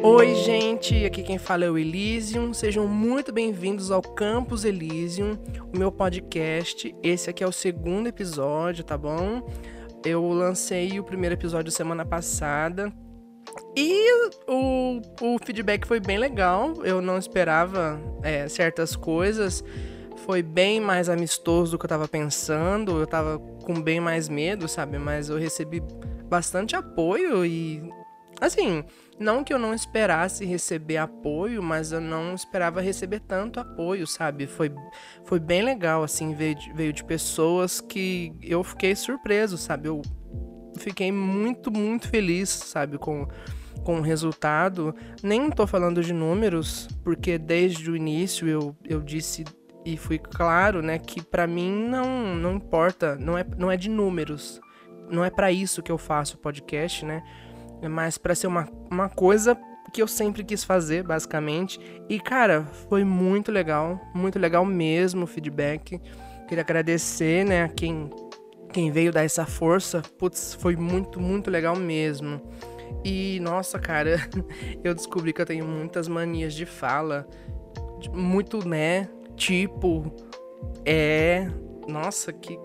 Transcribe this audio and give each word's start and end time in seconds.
Oi, 0.00 0.34
gente, 0.36 1.04
aqui 1.04 1.24
quem 1.24 1.38
fala 1.38 1.64
é 1.64 1.70
o 1.70 1.76
Elysium. 1.76 2.54
Sejam 2.54 2.86
muito 2.86 3.32
bem-vindos 3.32 3.90
ao 3.90 4.00
Campus 4.00 4.64
Elysium, 4.64 5.36
o 5.74 5.76
meu 5.76 5.90
podcast. 5.90 6.94
Esse 7.02 7.28
aqui 7.28 7.42
é 7.42 7.46
o 7.46 7.52
segundo 7.52 8.06
episódio, 8.06 8.84
tá 8.84 8.96
bom? 8.96 9.42
Eu 10.04 10.28
lancei 10.28 11.00
o 11.00 11.04
primeiro 11.04 11.34
episódio 11.34 11.72
semana 11.72 12.06
passada 12.06 12.92
e 13.76 14.30
o, 14.46 15.00
o 15.20 15.38
feedback 15.44 15.84
foi 15.84 15.98
bem 15.98 16.16
legal. 16.16 16.74
Eu 16.84 17.00
não 17.00 17.18
esperava 17.18 18.00
é, 18.22 18.48
certas 18.48 18.94
coisas. 18.94 19.64
Foi 20.24 20.42
bem 20.42 20.80
mais 20.80 21.08
amistoso 21.08 21.72
do 21.72 21.78
que 21.78 21.86
eu 21.86 21.88
tava 21.88 22.06
pensando. 22.06 23.00
Eu 23.00 23.06
tava 23.06 23.40
com 23.64 23.82
bem 23.82 23.98
mais 23.98 24.28
medo, 24.28 24.68
sabe? 24.68 24.96
Mas 24.96 25.28
eu 25.28 25.38
recebi 25.38 25.82
bastante 26.28 26.76
apoio 26.76 27.44
e. 27.44 27.82
Assim, 28.40 28.84
não 29.18 29.42
que 29.42 29.52
eu 29.52 29.58
não 29.58 29.74
esperasse 29.74 30.44
receber 30.44 30.98
apoio, 30.98 31.62
mas 31.62 31.92
eu 31.92 32.00
não 32.00 32.34
esperava 32.34 32.80
receber 32.80 33.20
tanto 33.20 33.58
apoio, 33.58 34.06
sabe? 34.06 34.46
Foi, 34.46 34.72
foi 35.24 35.40
bem 35.40 35.62
legal, 35.62 36.02
assim, 36.02 36.34
veio 36.34 36.54
de, 36.54 36.72
veio 36.72 36.92
de 36.92 37.04
pessoas 37.04 37.80
que 37.80 38.32
eu 38.42 38.62
fiquei 38.62 38.94
surpreso, 38.94 39.58
sabe? 39.58 39.88
Eu 39.88 40.02
fiquei 40.78 41.10
muito, 41.10 41.70
muito 41.70 42.08
feliz, 42.08 42.48
sabe, 42.48 42.96
com, 42.98 43.26
com 43.84 43.98
o 43.98 44.02
resultado. 44.02 44.94
Nem 45.22 45.50
tô 45.50 45.66
falando 45.66 46.02
de 46.02 46.12
números, 46.12 46.88
porque 47.02 47.38
desde 47.38 47.90
o 47.90 47.96
início 47.96 48.48
eu, 48.48 48.76
eu 48.84 49.00
disse 49.00 49.44
e 49.84 49.96
fui 49.96 50.18
claro, 50.18 50.82
né, 50.82 50.98
que 50.98 51.22
para 51.22 51.46
mim 51.46 51.88
não, 51.88 52.34
não 52.34 52.54
importa, 52.54 53.16
não 53.16 53.38
é, 53.38 53.44
não 53.56 53.70
é 53.70 53.76
de 53.76 53.88
números. 53.88 54.60
Não 55.10 55.24
é 55.24 55.30
para 55.30 55.50
isso 55.50 55.82
que 55.82 55.90
eu 55.90 55.96
faço 55.96 56.36
o 56.36 56.38
podcast, 56.38 57.04
né? 57.06 57.22
É 57.80 57.88
mais 57.88 58.18
para 58.18 58.34
ser 58.34 58.46
uma, 58.46 58.68
uma 58.90 59.08
coisa 59.08 59.56
que 59.92 60.02
eu 60.02 60.08
sempre 60.08 60.44
quis 60.44 60.64
fazer, 60.64 61.02
basicamente. 61.02 61.80
E, 62.08 62.20
cara, 62.20 62.64
foi 62.88 63.04
muito 63.04 63.50
legal, 63.50 64.00
muito 64.14 64.38
legal 64.38 64.64
mesmo 64.64 65.24
o 65.24 65.26
feedback. 65.26 66.00
Queria 66.46 66.62
agradecer, 66.62 67.44
né, 67.44 67.64
a 67.64 67.68
quem, 67.68 68.10
quem 68.72 68.90
veio 68.90 69.12
dar 69.12 69.24
essa 69.24 69.46
força. 69.46 70.02
Putz, 70.18 70.54
foi 70.54 70.76
muito, 70.76 71.20
muito 71.20 71.50
legal 71.50 71.76
mesmo. 71.76 72.40
E, 73.04 73.38
nossa, 73.40 73.78
cara, 73.78 74.16
eu 74.82 74.94
descobri 74.94 75.32
que 75.32 75.40
eu 75.40 75.46
tenho 75.46 75.66
muitas 75.66 76.08
manias 76.08 76.54
de 76.54 76.66
fala. 76.66 77.26
Muito, 78.12 78.66
né, 78.66 79.08
tipo, 79.36 80.12
é. 80.84 81.48
Nossa, 81.86 82.32
que. 82.32 82.58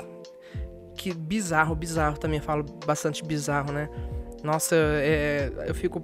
Que 0.96 1.14
bizarro, 1.14 1.76
bizarro 1.76 2.18
também. 2.18 2.40
falo 2.40 2.64
bastante 2.86 3.26
bizarro, 3.26 3.74
né? 3.74 3.90
Nossa, 4.44 4.76
é, 4.76 5.52
eu 5.66 5.74
fico 5.74 6.02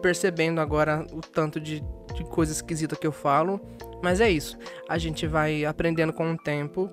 percebendo 0.00 0.60
agora 0.60 1.06
o 1.12 1.20
tanto 1.20 1.60
de, 1.60 1.82
de 2.14 2.24
coisa 2.24 2.52
esquisita 2.52 2.96
que 2.96 3.06
eu 3.06 3.12
falo. 3.12 3.60
Mas 4.02 4.20
é 4.20 4.30
isso. 4.30 4.58
A 4.88 4.98
gente 4.98 5.26
vai 5.26 5.64
aprendendo 5.64 6.12
com 6.12 6.32
o 6.32 6.36
tempo. 6.36 6.90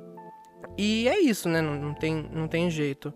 E 0.78 1.08
é 1.08 1.20
isso, 1.20 1.50
né? 1.50 1.62
Não, 1.62 1.76
não, 1.76 1.94
tem, 1.94 2.30
não 2.32 2.48
tem 2.48 2.70
jeito. 2.70 3.14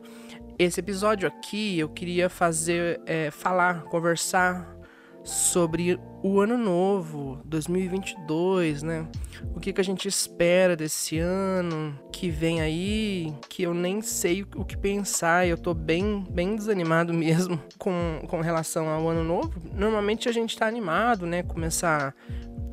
Esse 0.57 0.79
episódio 0.79 1.27
aqui 1.27 1.77
eu 1.77 1.89
queria 1.89 2.29
fazer, 2.29 3.01
é, 3.05 3.29
falar, 3.29 3.83
conversar 3.83 4.75
sobre 5.23 5.99
o 6.23 6.39
ano 6.39 6.57
novo, 6.57 7.39
2022, 7.45 8.83
né? 8.83 9.07
O 9.55 9.59
que, 9.59 9.73
que 9.73 9.81
a 9.81 9.83
gente 9.83 10.07
espera 10.07 10.75
desse 10.75 11.19
ano 11.19 11.97
que 12.11 12.29
vem 12.29 12.61
aí, 12.61 13.33
que 13.49 13.63
eu 13.63 13.73
nem 13.73 14.01
sei 14.01 14.43
o 14.55 14.63
que 14.63 14.77
pensar, 14.77 15.47
eu 15.47 15.57
tô 15.57 15.73
bem, 15.73 16.25
bem 16.29 16.55
desanimado 16.55 17.13
mesmo 17.13 17.59
com, 17.77 18.21
com 18.27 18.41
relação 18.41 18.87
ao 18.87 19.07
ano 19.09 19.23
novo. 19.23 19.59
Normalmente 19.73 20.29
a 20.29 20.31
gente 20.31 20.57
tá 20.57 20.67
animado, 20.67 21.25
né? 21.25 21.43
Começar 21.43 22.15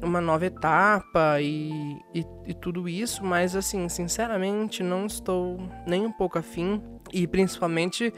uma 0.03 0.21
nova 0.21 0.47
etapa 0.47 1.41
e, 1.41 1.99
e, 2.15 2.25
e, 2.47 2.55
tudo 2.55 2.89
isso, 2.89 3.25
mas 3.25 3.57
assim, 3.57 3.89
sinceramente, 3.89 4.83
não 4.83 5.07
estou 5.07 5.59
nem 5.87 6.07
um 6.07 6.13
pouco 6.13 6.39
afim, 6.39 6.81
e 7.13 7.27
principalmente 7.27 8.13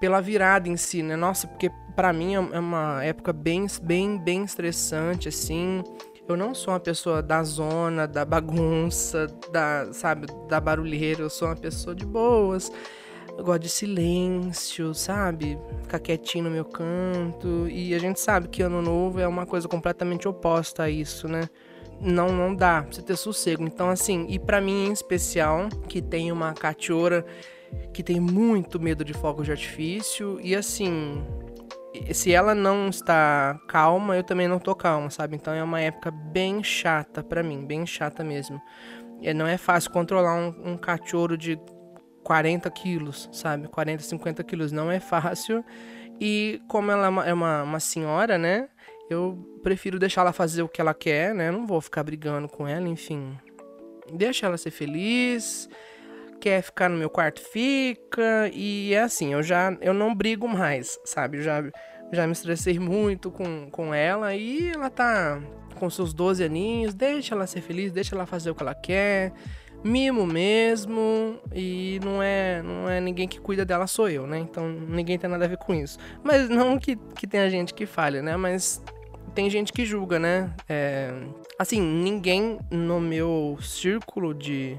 pela 0.00 0.22
virada 0.22 0.68
em 0.68 0.76
si, 0.76 1.02
né? 1.02 1.16
Nossa, 1.16 1.46
porque 1.46 1.70
para 1.98 2.12
mim 2.12 2.36
é, 2.36 2.38
é 2.52 2.60
uma 2.60 3.02
época 3.02 3.32
bem, 3.32 3.66
bem, 3.82 4.16
bem 4.16 4.44
estressante, 4.44 5.28
assim. 5.28 5.82
Eu 6.28 6.36
não 6.36 6.54
sou 6.54 6.72
uma 6.72 6.78
pessoa 6.78 7.20
da 7.20 7.42
zona, 7.42 8.06
da 8.06 8.24
bagunça, 8.24 9.26
da, 9.50 9.92
sabe, 9.92 10.28
da 10.48 10.60
barulheira. 10.60 11.22
Eu 11.22 11.28
sou 11.28 11.48
uma 11.48 11.56
pessoa 11.56 11.96
de 11.96 12.06
boas. 12.06 12.70
Eu 13.36 13.42
gosto 13.42 13.62
de 13.62 13.68
silêncio, 13.68 14.94
sabe? 14.94 15.58
Ficar 15.82 15.98
quietinho 15.98 16.44
no 16.44 16.50
meu 16.52 16.64
canto. 16.64 17.66
E 17.68 17.92
a 17.92 17.98
gente 17.98 18.20
sabe 18.20 18.46
que 18.46 18.62
ano 18.62 18.80
novo 18.80 19.18
é 19.18 19.26
uma 19.26 19.44
coisa 19.44 19.66
completamente 19.66 20.28
oposta 20.28 20.84
a 20.84 20.90
isso, 20.90 21.26
né? 21.26 21.48
Não, 22.00 22.28
não 22.28 22.54
dá 22.54 22.82
pra 22.84 22.92
você 22.92 23.02
ter 23.02 23.16
sossego. 23.16 23.64
Então, 23.64 23.90
assim, 23.90 24.24
e 24.28 24.38
para 24.38 24.60
mim 24.60 24.86
em 24.86 24.92
especial, 24.92 25.68
que 25.88 26.00
tem 26.00 26.30
uma 26.30 26.52
cachorra 26.52 27.24
que 27.92 28.04
tem 28.04 28.20
muito 28.20 28.78
medo 28.78 29.04
de 29.04 29.12
fogos 29.14 29.46
de 29.46 29.50
artifício. 29.50 30.38
E 30.40 30.54
assim, 30.54 31.24
se 32.12 32.32
ela 32.32 32.54
não 32.54 32.88
está 32.88 33.58
calma, 33.68 34.16
eu 34.16 34.22
também 34.22 34.48
não 34.48 34.58
tô 34.58 34.74
calma, 34.74 35.10
sabe? 35.10 35.36
Então 35.36 35.52
é 35.52 35.62
uma 35.62 35.80
época 35.80 36.10
bem 36.10 36.62
chata 36.62 37.22
para 37.22 37.42
mim, 37.42 37.64
bem 37.64 37.86
chata 37.86 38.24
mesmo. 38.24 38.60
E 39.20 39.32
não 39.34 39.46
é 39.46 39.56
fácil 39.56 39.90
controlar 39.90 40.34
um, 40.34 40.72
um 40.72 40.76
cachorro 40.76 41.36
de 41.36 41.58
40 42.22 42.70
quilos, 42.70 43.28
sabe? 43.32 43.68
40, 43.68 44.02
50 44.02 44.44
quilos, 44.44 44.72
não 44.72 44.90
é 44.90 45.00
fácil. 45.00 45.64
E 46.20 46.60
como 46.68 46.90
ela 46.90 47.24
é 47.24 47.30
é 47.30 47.34
uma, 47.34 47.62
uma 47.62 47.80
senhora, 47.80 48.36
né? 48.36 48.68
Eu 49.08 49.58
prefiro 49.62 49.98
deixar 49.98 50.20
ela 50.20 50.32
fazer 50.32 50.62
o 50.62 50.68
que 50.68 50.80
ela 50.80 50.92
quer, 50.92 51.34
né? 51.34 51.50
não 51.50 51.66
vou 51.66 51.80
ficar 51.80 52.02
brigando 52.02 52.48
com 52.48 52.68
ela, 52.68 52.86
enfim. 52.88 53.38
Deixa 54.12 54.46
ela 54.46 54.58
ser 54.58 54.70
feliz 54.70 55.68
quer 56.40 56.62
ficar 56.62 56.88
no 56.88 56.96
meu 56.96 57.10
quarto, 57.10 57.40
fica. 57.40 58.50
E 58.52 58.94
é 58.94 59.02
assim, 59.02 59.32
eu 59.32 59.42
já 59.42 59.76
eu 59.80 59.92
não 59.92 60.14
brigo 60.14 60.48
mais, 60.48 60.98
sabe? 61.04 61.38
Eu 61.38 61.42
já, 61.42 61.62
já 62.12 62.26
me 62.26 62.32
estressei 62.32 62.78
muito 62.78 63.30
com, 63.30 63.70
com 63.70 63.94
ela 63.94 64.34
e 64.34 64.70
ela 64.70 64.90
tá 64.90 65.40
com 65.74 65.88
seus 65.88 66.12
12 66.12 66.42
aninhos, 66.42 66.94
deixa 66.94 67.34
ela 67.34 67.46
ser 67.46 67.60
feliz, 67.60 67.92
deixa 67.92 68.14
ela 68.14 68.26
fazer 68.26 68.50
o 68.50 68.54
que 68.54 68.62
ela 68.62 68.74
quer. 68.74 69.32
Mimo 69.84 70.26
mesmo, 70.26 71.38
e 71.54 72.00
não 72.02 72.20
é 72.20 72.60
não 72.62 72.90
é 72.90 73.00
ninguém 73.00 73.28
que 73.28 73.38
cuida 73.38 73.64
dela, 73.64 73.86
sou 73.86 74.08
eu, 74.08 74.26
né? 74.26 74.38
Então 74.38 74.68
ninguém 74.68 75.16
tem 75.16 75.30
nada 75.30 75.44
a 75.44 75.48
ver 75.48 75.58
com 75.58 75.72
isso. 75.72 75.98
Mas 76.22 76.48
não 76.48 76.78
que, 76.78 76.96
que 76.96 77.28
tenha 77.28 77.48
gente 77.48 77.72
que 77.72 77.86
falha, 77.86 78.20
né? 78.20 78.36
Mas 78.36 78.82
tem 79.36 79.48
gente 79.48 79.72
que 79.72 79.84
julga, 79.84 80.18
né? 80.18 80.52
É, 80.68 81.12
assim, 81.56 81.80
ninguém 81.80 82.58
no 82.72 83.00
meu 83.00 83.56
círculo 83.60 84.34
de, 84.34 84.76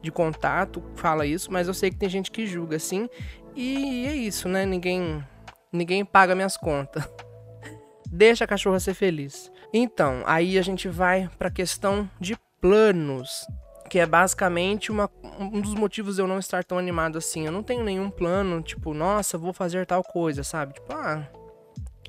de 0.00 0.10
contato 0.10 0.82
fala 0.94 1.26
isso, 1.26 1.52
mas 1.52 1.68
eu 1.68 1.74
sei 1.74 1.90
que 1.90 1.96
tem 1.96 2.08
gente 2.08 2.30
que 2.30 2.46
julga 2.46 2.76
assim. 2.76 3.08
E 3.54 4.06
é 4.06 4.14
isso, 4.14 4.48
né? 4.48 4.64
Ninguém 4.64 5.24
ninguém 5.72 6.04
paga 6.04 6.34
minhas 6.34 6.56
contas. 6.56 7.08
Deixa 8.10 8.44
a 8.44 8.48
cachorra 8.48 8.80
ser 8.80 8.94
feliz. 8.94 9.50
Então, 9.72 10.22
aí 10.26 10.58
a 10.58 10.62
gente 10.62 10.88
vai 10.88 11.28
para 11.38 11.48
a 11.48 11.50
questão 11.50 12.08
de 12.18 12.36
planos, 12.60 13.46
que 13.90 13.98
é 13.98 14.06
basicamente 14.06 14.90
uma, 14.90 15.10
um 15.38 15.60
dos 15.60 15.74
motivos 15.74 16.16
de 16.16 16.22
eu 16.22 16.26
não 16.26 16.38
estar 16.38 16.64
tão 16.64 16.78
animado 16.78 17.18
assim. 17.18 17.44
Eu 17.44 17.52
não 17.52 17.62
tenho 17.62 17.84
nenhum 17.84 18.10
plano, 18.10 18.62
tipo, 18.62 18.94
nossa, 18.94 19.36
vou 19.36 19.52
fazer 19.52 19.84
tal 19.84 20.02
coisa, 20.02 20.42
sabe? 20.42 20.74
Tipo, 20.74 20.92
ah, 20.94 21.28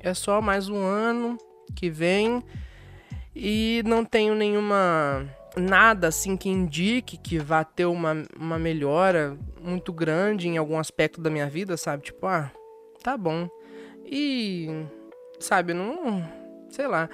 é 0.02 0.14
só 0.14 0.40
mais 0.40 0.68
um 0.68 0.82
ano 0.82 1.36
que 1.74 1.90
vem 1.90 2.42
e 3.34 3.82
não 3.84 4.04
tenho 4.04 4.34
nenhuma 4.34 5.28
nada 5.60 6.08
assim 6.08 6.36
que 6.36 6.48
indique 6.48 7.16
que 7.16 7.38
vá 7.38 7.62
ter 7.62 7.84
uma, 7.84 8.24
uma 8.38 8.58
melhora 8.58 9.36
muito 9.60 9.92
grande 9.92 10.48
em 10.48 10.56
algum 10.56 10.78
aspecto 10.78 11.20
da 11.20 11.30
minha 11.30 11.48
vida, 11.48 11.76
sabe? 11.76 12.04
Tipo, 12.04 12.26
ah, 12.26 12.50
tá 13.02 13.16
bom. 13.16 13.48
E, 14.04 14.68
sabe, 15.38 15.72
não. 15.72 16.24
Sei 16.70 16.86
lá. 16.86 17.08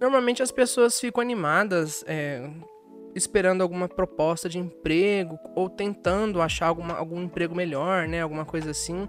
Normalmente 0.00 0.42
as 0.42 0.52
pessoas 0.52 1.00
ficam 1.00 1.22
animadas, 1.22 2.04
é, 2.06 2.48
esperando 3.14 3.62
alguma 3.62 3.88
proposta 3.88 4.48
de 4.48 4.58
emprego 4.58 5.38
ou 5.54 5.70
tentando 5.70 6.42
achar 6.42 6.66
alguma, 6.66 6.94
algum 6.94 7.22
emprego 7.22 7.54
melhor, 7.54 8.06
né? 8.06 8.20
Alguma 8.20 8.44
coisa 8.44 8.70
assim. 8.70 9.08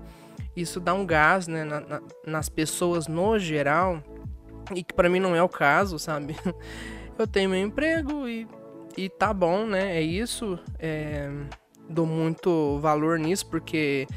Isso 0.55 0.79
dá 0.79 0.93
um 0.93 1.05
gás, 1.05 1.47
né? 1.47 1.63
Na, 1.63 1.81
na, 1.81 2.01
nas 2.25 2.49
pessoas 2.49 3.07
no 3.07 3.37
geral. 3.37 4.01
E 4.73 4.83
que 4.83 4.93
para 4.93 5.09
mim 5.09 5.19
não 5.19 5.35
é 5.35 5.43
o 5.43 5.49
caso, 5.49 5.99
sabe? 5.99 6.35
Eu 7.17 7.27
tenho 7.27 7.49
meu 7.49 7.59
emprego 7.59 8.27
e 8.27 8.47
e 8.97 9.09
tá 9.09 9.31
bom, 9.33 9.65
né? 9.65 9.95
É 9.95 10.01
isso. 10.01 10.59
É, 10.79 11.29
dou 11.87 12.05
muito 12.05 12.79
valor 12.79 13.19
nisso 13.19 13.47
porque 13.47 14.07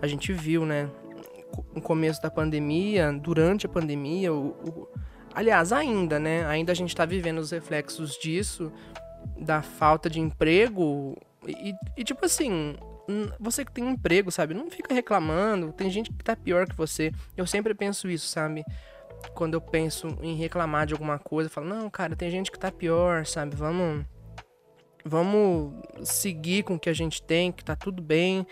a 0.00 0.06
gente 0.06 0.32
viu, 0.32 0.64
né? 0.64 0.90
No 1.74 1.82
começo 1.82 2.22
da 2.22 2.30
pandemia, 2.30 3.12
durante 3.12 3.66
a 3.66 3.68
pandemia, 3.68 4.32
o, 4.32 4.48
o 4.48 4.88
aliás, 5.34 5.72
ainda, 5.72 6.18
né? 6.18 6.46
Ainda 6.46 6.72
a 6.72 6.74
gente 6.74 6.96
tá 6.96 7.04
vivendo 7.04 7.38
os 7.38 7.50
reflexos 7.50 8.18
disso, 8.18 8.72
da 9.38 9.60
falta 9.60 10.08
de 10.08 10.18
emprego. 10.20 11.16
E, 11.46 11.74
e 11.98 12.02
tipo 12.02 12.24
assim, 12.24 12.76
você 13.38 13.64
que 13.64 13.72
tem 13.72 13.88
emprego, 13.88 14.30
sabe? 14.30 14.54
Não 14.54 14.70
fica 14.70 14.94
reclamando. 14.94 15.72
Tem 15.72 15.90
gente 15.90 16.10
que 16.10 16.24
tá 16.24 16.34
pior 16.34 16.66
que 16.66 16.74
você. 16.74 17.12
Eu 17.36 17.46
sempre 17.46 17.74
penso 17.74 18.08
isso, 18.08 18.26
sabe? 18.26 18.64
quando 19.34 19.54
eu 19.54 19.60
penso 19.60 20.08
em 20.22 20.34
reclamar 20.34 20.86
de 20.86 20.94
alguma 20.94 21.18
coisa, 21.18 21.48
eu 21.48 21.52
falo, 21.52 21.68
não, 21.68 21.90
cara, 21.90 22.16
tem 22.16 22.30
gente 22.30 22.50
que 22.50 22.58
tá 22.58 22.72
pior, 22.72 23.26
sabe? 23.26 23.54
Vamos 23.54 24.06
vamos 25.10 25.74
seguir 26.04 26.62
com 26.62 26.74
o 26.74 26.78
que 26.78 26.88
a 26.88 26.94
gente 26.94 27.20
tem, 27.20 27.50
que 27.50 27.64
tá 27.64 27.74
tudo 27.74 28.00
bem, 28.00 28.46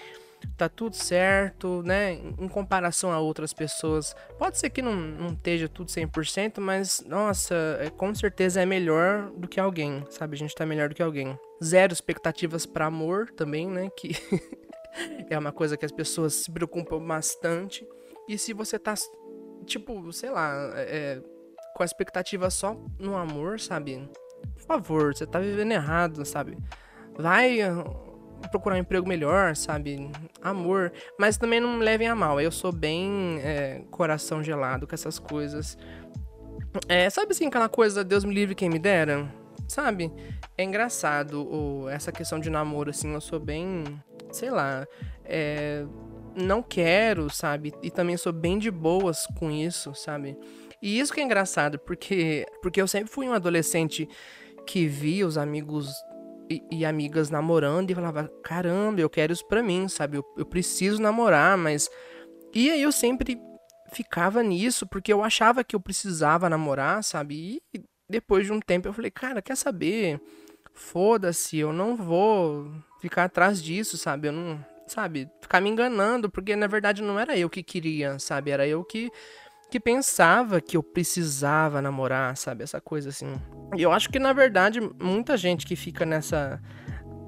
tá 0.57 0.69
tudo 0.69 0.97
certo, 0.97 1.83
né? 1.85 2.15
Em 2.15 2.49
comparação 2.49 3.13
a 3.13 3.21
outras 3.21 3.53
pessoas. 3.55 4.15
Pode 4.37 4.59
ser 4.59 4.71
que 4.71 4.83
não, 4.83 4.95
não 4.95 5.29
esteja 5.29 5.69
tudo 5.69 5.89
100%, 5.89 6.59
mas, 6.59 7.01
nossa, 7.07 7.55
é, 7.81 7.91
com 7.91 8.13
certeza 8.13 8.61
é 8.61 8.67
melhor 8.67 9.31
do 9.31 9.47
que 9.47 9.61
alguém, 9.61 10.05
sabe? 10.11 10.35
A 10.35 10.39
gente 10.39 10.55
tá 10.55 10.67
melhor 10.67 10.89
do 10.89 10.97
que 10.97 11.03
alguém. 11.03 11.39
Zero 11.63 11.93
expectativas 11.93 12.67
para 12.67 12.87
amor 12.87 13.31
também, 13.31 13.69
né? 13.69 13.89
Que 13.97 14.11
é 15.31 15.39
uma 15.39 15.53
coisa 15.53 15.77
que 15.77 15.87
as 15.87 15.93
pessoas 15.93 16.35
se 16.35 16.51
preocupam 16.51 16.99
bastante. 16.99 17.87
E 18.29 18.37
se 18.37 18.53
você 18.53 18.81
tá, 18.81 18.95
tipo, 19.65 20.13
sei 20.13 20.31
lá, 20.31 20.73
é, 20.75 21.21
com 21.77 21.85
a 21.85 21.87
expectativa 21.87 22.51
só 22.51 22.77
no 22.99 23.17
amor, 23.17 23.61
sabe? 23.61 24.09
Por 24.55 24.63
favor, 24.63 25.15
você 25.15 25.27
tá 25.27 25.39
vivendo 25.39 25.73
errado, 25.73 26.25
sabe? 26.25 26.57
Vai 27.17 27.59
procurar 28.51 28.77
um 28.77 28.79
emprego 28.79 29.09
melhor, 29.09 29.57
sabe? 29.57 30.11
Amor. 30.41 30.93
Mas 31.19 31.37
também 31.37 31.61
não 31.61 31.77
me 31.77 31.85
levem 31.85 32.09
a 32.09 32.15
mal. 32.15 32.41
Eu 32.41 32.53
sou 32.53 32.73
bem 32.73 33.41
é, 33.43 33.83
coração 33.91 34.43
gelado 34.43 34.87
com 34.87 34.95
essas 34.95 35.19
coisas. 35.19 35.77
É, 36.89 37.09
sabe 37.11 37.33
assim, 37.33 37.47
aquela 37.47 37.69
coisa, 37.69 38.05
Deus 38.05 38.25
me 38.25 38.35
livre 38.35 38.55
quem 38.55 38.69
me 38.69 38.79
dera? 38.79 39.29
Sabe? 39.67 40.13
É 40.57 40.63
engraçado 40.63 41.89
essa 41.91 42.13
questão 42.13 42.39
de 42.39 42.49
namoro, 42.49 42.91
assim, 42.91 43.13
eu 43.13 43.21
sou 43.21 43.41
bem. 43.41 43.85
Sei 44.31 44.51
lá. 44.51 44.87
É, 45.25 45.85
não 46.37 46.63
quero, 46.63 47.29
sabe? 47.31 47.75
E 47.83 47.91
também 47.91 48.17
sou 48.17 48.33
bem 48.33 48.59
de 48.59 48.71
boas 48.71 49.27
com 49.39 49.51
isso, 49.51 49.95
sabe? 49.95 50.39
E 50.83 50.99
isso 50.99 51.13
que 51.13 51.21
é 51.21 51.25
engraçado, 51.25 51.79
porque, 51.79 52.47
porque 52.63 52.81
eu 52.81 52.89
sempre 52.89 53.11
fui 53.11 53.29
um 53.29 53.33
adolescente 53.33 54.09
que 54.67 54.87
via 54.87 55.27
os 55.27 55.39
amigos 55.39 55.91
e, 56.51 56.63
e, 56.71 56.85
amigas 56.85 57.31
namorando 57.31 57.91
e 57.91 57.95
falava: 57.95 58.31
caramba, 58.43 59.01
eu 59.01 59.11
quero 59.11 59.33
isso 59.33 59.47
pra 59.47 59.63
mim, 59.63 59.89
sabe? 59.89 60.19
Eu, 60.19 60.25
eu 60.37 60.47
preciso 60.47 61.01
namorar, 61.01 61.57
mas. 61.57 61.91
E 62.55 62.71
aí 62.71 62.81
eu 62.81 62.93
sempre 62.93 63.39
ficava 63.93 64.43
nisso, 64.43 64.87
porque 64.87 65.13
eu 65.13 65.23
achava 65.23 65.63
que 65.65 65.77
eu 65.77 65.81
precisava 65.81 66.49
namorar, 66.49 67.03
sabe? 67.05 67.61
E 67.75 67.83
depois 68.09 68.47
de 68.47 68.53
um 68.53 68.61
tempo 68.61 68.89
eu 68.89 68.93
falei: 68.93 69.11
cara, 69.11 69.43
quer 69.43 69.57
saber? 69.57 70.21
Foda-se, 70.73 71.59
eu 71.59 71.73
não 71.73 71.97
vou 71.97 72.71
ficar 73.01 73.25
atrás 73.25 73.63
disso, 73.63 73.97
sabe? 73.97 74.29
Eu 74.29 74.33
não. 74.33 74.65
Sabe? 74.87 75.29
Ficar 75.43 75.61
me 75.61 75.69
enganando, 75.69 76.31
porque 76.31 76.57
na 76.57 76.67
verdade 76.67 77.03
não 77.03 77.21
era 77.21 77.37
eu 77.37 77.51
que 77.51 77.63
queria, 77.63 78.19
sabe? 78.19 78.51
Era 78.51 78.67
eu 78.67 78.83
que 78.83 79.11
que 79.71 79.79
pensava 79.79 80.61
que 80.61 80.77
eu 80.77 80.83
precisava 80.83 81.83
namorar, 81.83 82.37
sabe? 82.37 82.63
Essa 82.65 82.81
coisa 82.81 83.11
assim. 83.11 83.35
E 83.77 83.83
eu 83.83 83.93
acho 83.93 84.09
que 84.09 84.19
na 84.19 84.33
verdade 84.33 84.81
muita 85.01 85.37
gente 85.37 85.67
que 85.67 85.77
fica 85.77 86.07
nessa 86.07 86.61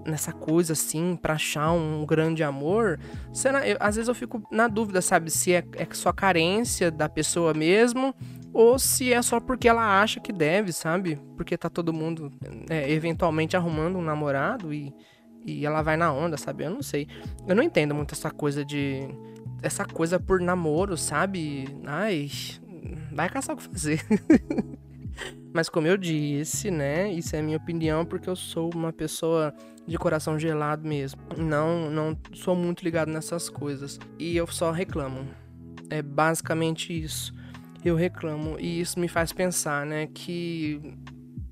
nessa 0.06 0.32
coisa 0.32 0.72
assim 0.72 1.14
para 1.14 1.34
achar 1.34 1.72
um 1.72 2.06
grande 2.06 2.42
amor, 2.42 2.98
será, 3.34 3.68
eu, 3.68 3.76
às 3.78 3.96
vezes 3.96 4.08
eu 4.08 4.14
fico 4.14 4.42
na 4.50 4.66
dúvida, 4.66 5.02
sabe, 5.02 5.30
se 5.30 5.52
é, 5.52 5.62
é 5.76 5.86
só 5.92 6.10
carência 6.10 6.90
da 6.90 7.06
pessoa 7.06 7.52
mesmo 7.52 8.14
ou 8.52 8.78
se 8.78 9.12
é 9.12 9.20
só 9.22 9.38
porque 9.38 9.68
ela 9.68 10.00
acha 10.00 10.18
que 10.18 10.32
deve, 10.32 10.72
sabe? 10.72 11.16
Porque 11.36 11.56
tá 11.56 11.68
todo 11.68 11.92
mundo 11.92 12.32
é, 12.68 12.90
eventualmente 12.90 13.56
arrumando 13.56 13.98
um 13.98 14.02
namorado 14.02 14.72
e, 14.72 14.92
e 15.44 15.64
ela 15.64 15.82
vai 15.82 15.96
na 15.96 16.12
onda, 16.12 16.36
sabe? 16.36 16.64
Eu 16.64 16.70
não 16.70 16.82
sei. 16.82 17.06
Eu 17.46 17.54
não 17.54 17.62
entendo 17.62 17.94
muito 17.94 18.14
essa 18.14 18.30
coisa 18.30 18.64
de 18.64 19.08
essa 19.62 19.84
coisa 19.84 20.18
por 20.18 20.40
namoro, 20.40 20.96
sabe? 20.96 21.64
Ai, 21.84 22.30
vai 23.12 23.28
caçar 23.28 23.54
o 23.54 23.58
que 23.58 23.64
fazer. 23.64 24.04
Mas 25.52 25.68
como 25.68 25.86
eu 25.86 25.96
disse, 25.96 26.70
né? 26.70 27.12
Isso 27.12 27.34
é 27.34 27.42
minha 27.42 27.56
opinião 27.56 28.04
porque 28.04 28.30
eu 28.30 28.36
sou 28.36 28.70
uma 28.74 28.92
pessoa 28.92 29.52
de 29.86 29.98
coração 29.98 30.38
gelado 30.38 30.86
mesmo. 30.86 31.20
Não, 31.36 31.90
não 31.90 32.16
sou 32.32 32.54
muito 32.54 32.84
ligado 32.84 33.10
nessas 33.10 33.48
coisas 33.48 33.98
e 34.18 34.36
eu 34.36 34.46
só 34.46 34.70
reclamo. 34.70 35.26
É 35.90 36.00
basicamente 36.00 36.92
isso. 36.92 37.34
Eu 37.84 37.96
reclamo 37.96 38.56
e 38.58 38.80
isso 38.80 39.00
me 39.00 39.08
faz 39.08 39.32
pensar, 39.32 39.84
né, 39.86 40.06
que 40.06 40.80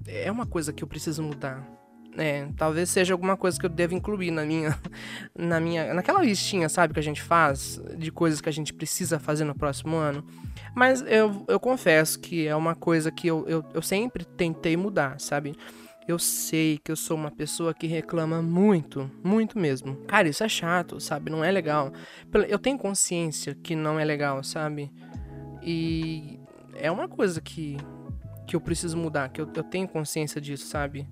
é 0.07 0.31
uma 0.31 0.47
coisa 0.47 0.73
que 0.73 0.85
eu 0.85 0.89
preciso 0.89 1.23
mudar 1.23 1.78
é, 2.17 2.49
talvez 2.57 2.91
seja 2.91 3.15
alguma 3.15 3.37
coisa 3.37 3.59
que 3.59 3.67
eu 3.67 3.71
devo 3.71 3.95
incluir 3.95 4.31
na 4.31 4.45
minha, 4.45 4.79
na 5.37 5.61
minha, 5.61 5.93
naquela 5.95 6.23
listinha, 6.23 6.69
sabe, 6.69 6.95
que 6.95 7.01
a 7.01 7.03
gente 7.03 7.23
faz 7.23 7.81
de 7.97 8.11
coisas 8.11 8.41
que 8.41 8.49
a 8.49 8.53
gente 8.53 8.73
precisa 8.73 9.19
fazer 9.19 9.45
no 9.45 9.55
próximo 9.55 9.97
ano. 9.97 10.25
Mas 10.75 11.03
eu, 11.03 11.45
eu 11.49 11.61
confesso 11.61 12.19
que 12.19 12.47
é 12.47 12.55
uma 12.55 12.75
coisa 12.75 13.11
que 13.11 13.27
eu, 13.27 13.45
eu, 13.49 13.65
eu 13.75 13.83
sempre 13.83 14.25
tentei 14.25 14.77
mudar, 14.77 15.21
sabe? 15.21 15.57
Eu 16.07 16.19
sei 16.19 16.79
que 16.83 16.91
eu 16.91 16.97
sou 16.97 17.17
uma 17.17 17.31
pessoa 17.31 17.75
que 17.75 17.87
reclama 17.87 18.41
muito, 18.41 19.11
muito 19.23 19.59
mesmo. 19.59 19.95
Cara, 20.07 20.27
isso 20.27 20.43
é 20.43 20.49
chato, 20.49 20.99
sabe? 20.99 21.31
Não 21.31 21.45
é 21.45 21.51
legal. 21.51 21.93
Eu 22.49 22.59
tenho 22.59 22.79
consciência 22.79 23.55
que 23.55 23.77
não 23.77 24.01
é 24.01 24.05
legal, 24.05 24.43
sabe? 24.43 24.91
E 25.63 26.41
é 26.75 26.91
uma 26.91 27.09
coisa 27.09 27.43
que, 27.43 27.77
que 28.47 28.57
eu 28.57 28.61
preciso 28.61 28.97
mudar, 28.97 29.29
que 29.29 29.41
eu, 29.41 29.51
eu 29.55 29.63
tenho 29.63 29.87
consciência 29.87 30.41
disso, 30.41 30.67
sabe? 30.67 31.07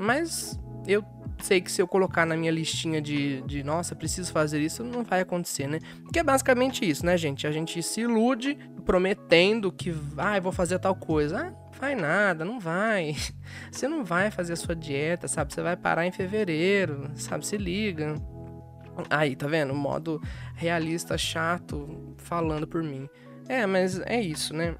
Mas 0.00 0.58
eu 0.86 1.04
sei 1.42 1.60
que 1.60 1.70
se 1.70 1.80
eu 1.80 1.88
colocar 1.88 2.26
na 2.26 2.36
minha 2.36 2.50
listinha 2.50 3.00
de, 3.00 3.42
de 3.42 3.62
nossa, 3.62 3.94
preciso 3.94 4.32
fazer 4.32 4.60
isso, 4.60 4.84
não 4.84 5.04
vai 5.04 5.20
acontecer, 5.20 5.66
né? 5.66 5.78
Que 6.12 6.18
é 6.18 6.24
basicamente 6.24 6.88
isso, 6.88 7.04
né, 7.04 7.16
gente? 7.16 7.46
A 7.46 7.52
gente 7.52 7.82
se 7.82 8.00
ilude 8.00 8.56
prometendo 8.84 9.70
que 9.70 9.90
vai, 9.90 10.38
ah, 10.38 10.40
vou 10.40 10.52
fazer 10.52 10.78
tal 10.78 10.94
coisa. 10.94 11.48
Ah, 11.48 11.70
vai 11.78 11.94
nada, 11.94 12.44
não 12.44 12.58
vai. 12.58 13.14
Você 13.70 13.88
não 13.88 14.04
vai 14.04 14.30
fazer 14.30 14.54
a 14.54 14.56
sua 14.56 14.74
dieta, 14.74 15.28
sabe? 15.28 15.52
Você 15.52 15.62
vai 15.62 15.76
parar 15.76 16.06
em 16.06 16.12
fevereiro, 16.12 17.10
sabe? 17.14 17.46
Se 17.46 17.56
liga. 17.56 18.14
Aí, 19.08 19.34
tá 19.34 19.46
vendo? 19.46 19.74
Modo 19.74 20.20
realista, 20.54 21.16
chato, 21.16 22.14
falando 22.18 22.66
por 22.66 22.82
mim. 22.82 23.08
É, 23.48 23.64
mas 23.66 24.00
é 24.00 24.20
isso, 24.20 24.54
né? 24.54 24.74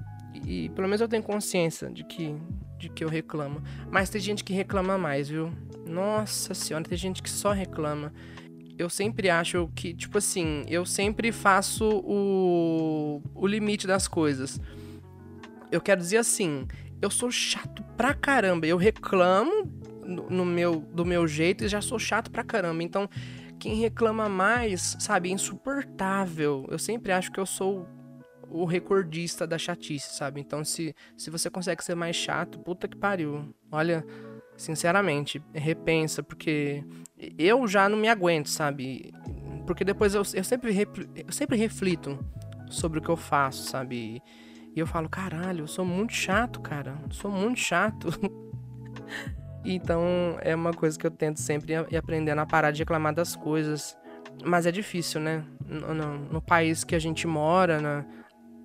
E 0.45 0.69
pelo 0.69 0.87
menos 0.87 1.01
eu 1.01 1.07
tenho 1.07 1.23
consciência 1.23 1.89
de 1.89 2.03
que 2.03 2.35
de 2.81 2.89
que 2.89 3.03
eu 3.03 3.09
reclamo. 3.09 3.61
Mas 3.89 4.09
tem 4.09 4.19
gente 4.19 4.43
que 4.43 4.53
reclama 4.53 4.97
mais, 4.97 5.29
viu? 5.29 5.53
Nossa 5.87 6.53
senhora, 6.53 6.83
tem 6.83 6.97
gente 6.97 7.21
que 7.21 7.29
só 7.29 7.51
reclama. 7.51 8.11
Eu 8.77 8.89
sempre 8.89 9.29
acho 9.29 9.69
que, 9.75 9.93
tipo 9.93 10.17
assim, 10.17 10.63
eu 10.67 10.85
sempre 10.85 11.31
faço 11.31 11.87
o, 12.03 13.21
o 13.35 13.45
limite 13.45 13.85
das 13.85 14.07
coisas. 14.07 14.59
Eu 15.71 15.79
quero 15.79 16.01
dizer 16.01 16.17
assim, 16.17 16.67
eu 17.01 17.09
sou 17.09 17.31
chato 17.31 17.83
pra 17.95 18.13
caramba. 18.13 18.65
Eu 18.65 18.77
reclamo 18.77 19.71
no, 20.05 20.45
meu, 20.45 20.79
do 20.93 21.05
meu 21.05 21.27
jeito 21.27 21.63
e 21.63 21.67
já 21.67 21.81
sou 21.81 21.99
chato 21.99 22.31
pra 22.31 22.43
caramba. 22.43 22.81
Então, 22.81 23.07
quem 23.59 23.75
reclama 23.75 24.27
mais, 24.27 24.97
sabe, 24.99 25.29
é 25.29 25.33
insuportável. 25.33 26.65
Eu 26.69 26.79
sempre 26.79 27.11
acho 27.11 27.31
que 27.31 27.39
eu 27.39 27.45
sou 27.45 27.87
o 28.51 28.65
recordista 28.65 29.47
da 29.47 29.57
chatice, 29.57 30.13
sabe? 30.13 30.41
Então, 30.41 30.63
se, 30.63 30.93
se 31.17 31.29
você 31.29 31.49
consegue 31.49 31.83
ser 31.83 31.95
mais 31.95 32.15
chato, 32.15 32.59
puta 32.59 32.87
que 32.87 32.97
pariu. 32.97 33.53
Olha, 33.71 34.05
sinceramente, 34.57 35.41
repensa, 35.53 36.21
porque 36.21 36.83
eu 37.37 37.67
já 37.67 37.87
não 37.87 37.97
me 37.97 38.09
aguento, 38.09 38.49
sabe? 38.49 39.13
Porque 39.65 39.85
depois 39.85 40.13
eu, 40.13 40.21
eu, 40.33 40.43
sempre, 40.43 40.87
eu 41.15 41.31
sempre 41.31 41.57
reflito 41.57 42.19
sobre 42.69 42.99
o 42.99 43.01
que 43.01 43.09
eu 43.09 43.17
faço, 43.17 43.63
sabe? 43.63 44.21
E 44.75 44.79
eu 44.79 44.87
falo, 44.87 45.09
caralho, 45.09 45.63
eu 45.63 45.67
sou 45.67 45.85
muito 45.85 46.13
chato, 46.13 46.61
cara. 46.61 46.97
Eu 47.03 47.11
sou 47.11 47.29
muito 47.29 47.59
chato. 47.59 48.07
então, 49.63 50.37
é 50.41 50.55
uma 50.55 50.73
coisa 50.73 50.97
que 50.97 51.05
eu 51.05 51.11
tento 51.11 51.39
sempre 51.39 51.73
ir 51.73 51.97
aprendendo 51.97 52.39
a 52.39 52.45
parar 52.45 52.71
de 52.71 52.79
reclamar 52.79 53.13
das 53.13 53.35
coisas. 53.35 53.97
Mas 54.43 54.65
é 54.65 54.71
difícil, 54.71 55.19
né? 55.19 55.43
No, 55.65 55.93
no, 55.93 56.17
no 56.33 56.41
país 56.41 56.83
que 56.83 56.95
a 56.95 56.99
gente 56.99 57.27
mora, 57.27 57.81
na, 57.81 58.05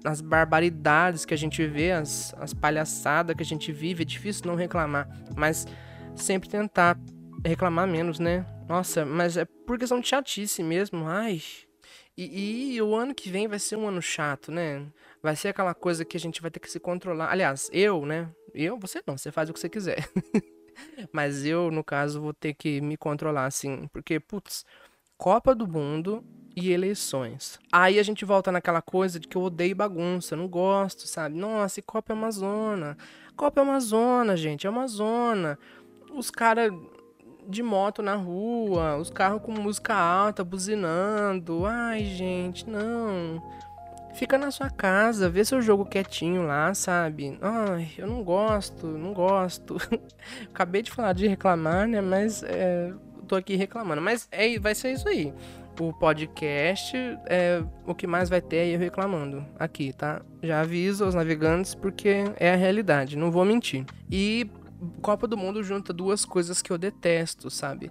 as 0.05 0.21
barbaridades 0.21 1.25
que 1.25 1.35
a 1.35 1.37
gente 1.37 1.67
vê, 1.67 1.93
as, 1.93 2.35
as 2.39 2.55
palhaçadas 2.55 3.35
que 3.35 3.43
a 3.43 3.47
gente 3.47 3.73
vive, 3.73 4.03
é 4.03 4.07
difícil 4.07 4.47
não 4.47 4.55
reclamar. 4.55 5.09
Mas 5.37 5.67
sempre 6.15 6.49
tentar 6.49 6.99
reclamar 7.45 7.87
menos, 7.87 8.19
né? 8.19 8.47
Nossa, 8.69 9.05
mas 9.05 9.37
é 9.37 9.45
por 9.45 9.79
questão 9.79 10.01
de 10.01 10.09
chatice 10.09 10.63
mesmo. 10.63 11.07
Ai. 11.07 11.41
E, 12.17 12.75
e, 12.75 12.83
o 12.83 12.95
ano 12.95 13.15
que 13.15 13.29
vem 13.29 13.47
vai 13.47 13.59
ser 13.59 13.77
um 13.77 13.87
ano 13.87 14.01
chato, 14.01 14.51
né? 14.51 14.87
Vai 15.23 15.37
ser 15.37 15.49
aquela 15.49 15.75
coisa 15.75 16.05
que 16.05 16.17
a 16.17 16.21
gente 16.21 16.41
vai 16.41 16.51
ter 16.51 16.61
que 16.61 16.71
se 16.71 16.81
controlar. 16.81 17.31
Aliás, 17.31 17.69
eu, 17.73 18.07
né? 18.07 18.31
Eu, 18.55 18.79
você 18.79 19.03
não, 19.07 19.19
você 19.19 19.31
faz 19.31 19.51
o 19.51 19.53
que 19.53 19.61
você 19.61 19.69
quiser. 19.69 20.09
mas 21.13 21.45
eu, 21.45 21.71
no 21.71 21.85
caso, 21.85 22.21
vou 22.21 22.33
ter 22.33 22.55
que 22.55 22.81
me 22.81 22.97
controlar, 22.97 23.45
assim. 23.45 23.87
Porque, 23.93 24.19
putz, 24.19 24.65
Copa 25.19 25.55
do 25.55 25.69
Mundo 25.69 26.25
e 26.57 26.73
eleições. 26.73 27.61
Aí 27.71 27.99
a 27.99 28.03
gente 28.03 28.25
volta 28.25 28.51
naquela 28.51 28.81
coisa 28.81 29.21
de 29.21 29.29
que 29.29 29.37
eu 29.37 29.43
odeio 29.43 29.77
bagunça, 29.77 30.35
não 30.35 30.49
gosto, 30.49 31.07
sabe? 31.07 31.37
Nossa, 31.37 31.81
e 31.81 31.83
Copa 31.83 32.15
é 32.15 32.17
uma 32.17 32.31
zona. 32.31 32.97
Copa 33.37 33.61
é 33.61 33.63
uma 33.63 33.79
zona, 33.79 34.35
gente, 34.35 34.67
é 34.67 34.71
uma 34.71 34.89
zona. 34.89 35.59
Os 36.15 36.31
caras 36.31 36.73
de 37.47 37.63
moto 37.63 38.03
na 38.03 38.17
rua, 38.17 38.97
os 38.97 39.11
carros 39.11 39.43
com 39.43 39.53
música 39.53 39.95
alta, 39.95 40.43
buzinando. 40.43 41.67
Ai, 41.67 42.05
gente, 42.05 42.69
não. 42.69 43.43
Fica 44.15 44.39
na 44.39 44.51
sua 44.51 44.71
casa, 44.71 45.29
vê 45.29 45.45
seu 45.45 45.61
jogo 45.61 45.85
quietinho 45.85 46.47
lá, 46.47 46.73
sabe? 46.73 47.39
Ai, 47.43 47.91
eu 47.99 48.07
não 48.07 48.25
gosto, 48.25 48.87
não 48.87 49.13
gosto. 49.13 49.77
Acabei 50.49 50.81
de 50.81 50.91
falar 50.91 51.13
de 51.13 51.29
reclamar, 51.29 51.87
né? 51.87 52.01
Mas 52.01 52.43
é, 52.43 52.95
tô 53.29 53.37
aqui 53.37 53.57
reclamando. 53.57 54.01
Mas 54.01 54.27
é, 54.33 54.59
vai 54.59 54.75
ser 54.75 54.93
isso 54.93 55.07
aí. 55.07 55.35
O 55.79 55.93
podcast, 55.93 56.97
é, 57.27 57.63
o 57.87 57.95
que 57.95 58.07
mais 58.07 58.31
vai 58.31 58.41
ter 58.41 58.57
é 58.57 58.75
eu 58.75 58.79
reclamando 58.79 59.45
aqui, 59.59 59.93
tá? 59.93 60.23
Já 60.43 60.63
aviso 60.63 61.05
aos 61.05 61.15
navegantes 61.15 61.75
porque 61.75 62.25
é 62.39 62.53
a 62.53 62.57
realidade, 62.57 63.17
não 63.17 63.31
vou 63.31 63.45
mentir. 63.45 63.85
E 64.11 64.51
Copa 65.01 65.27
do 65.27 65.37
Mundo 65.37 65.63
junta 65.63 65.93
duas 65.93 66.25
coisas 66.25 66.61
que 66.63 66.71
eu 66.71 66.79
detesto, 66.79 67.51
sabe? 67.51 67.91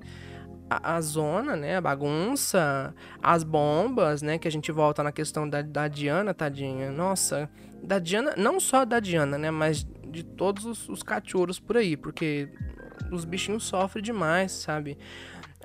A, 0.69 0.95
a, 0.95 1.01
zona, 1.01 1.55
né? 1.55 1.77
A 1.77 1.81
bagunça, 1.81 2.93
as 3.21 3.43
bombas, 3.43 4.21
né? 4.21 4.37
Que 4.37 4.47
a 4.47 4.51
gente 4.51 4.71
volta 4.71 5.03
na 5.03 5.11
questão 5.11 5.47
da, 5.47 5.61
da 5.61 5.87
Diana, 5.87 6.33
tadinha. 6.33 6.91
Nossa, 6.91 7.49
da 7.83 7.99
Diana, 7.99 8.33
não 8.35 8.59
só 8.59 8.83
da 8.83 8.99
Diana, 8.99 9.37
né? 9.37 9.51
Mas 9.51 9.85
de 10.07 10.23
todos 10.23 10.65
os, 10.65 10.89
os 10.89 11.03
cachorros 11.03 11.59
por 11.59 11.77
aí, 11.77 11.95
porque 11.95 12.49
os 13.11 13.25
bichinhos 13.25 13.63
sofrem 13.63 14.03
demais, 14.03 14.51
sabe? 14.51 14.97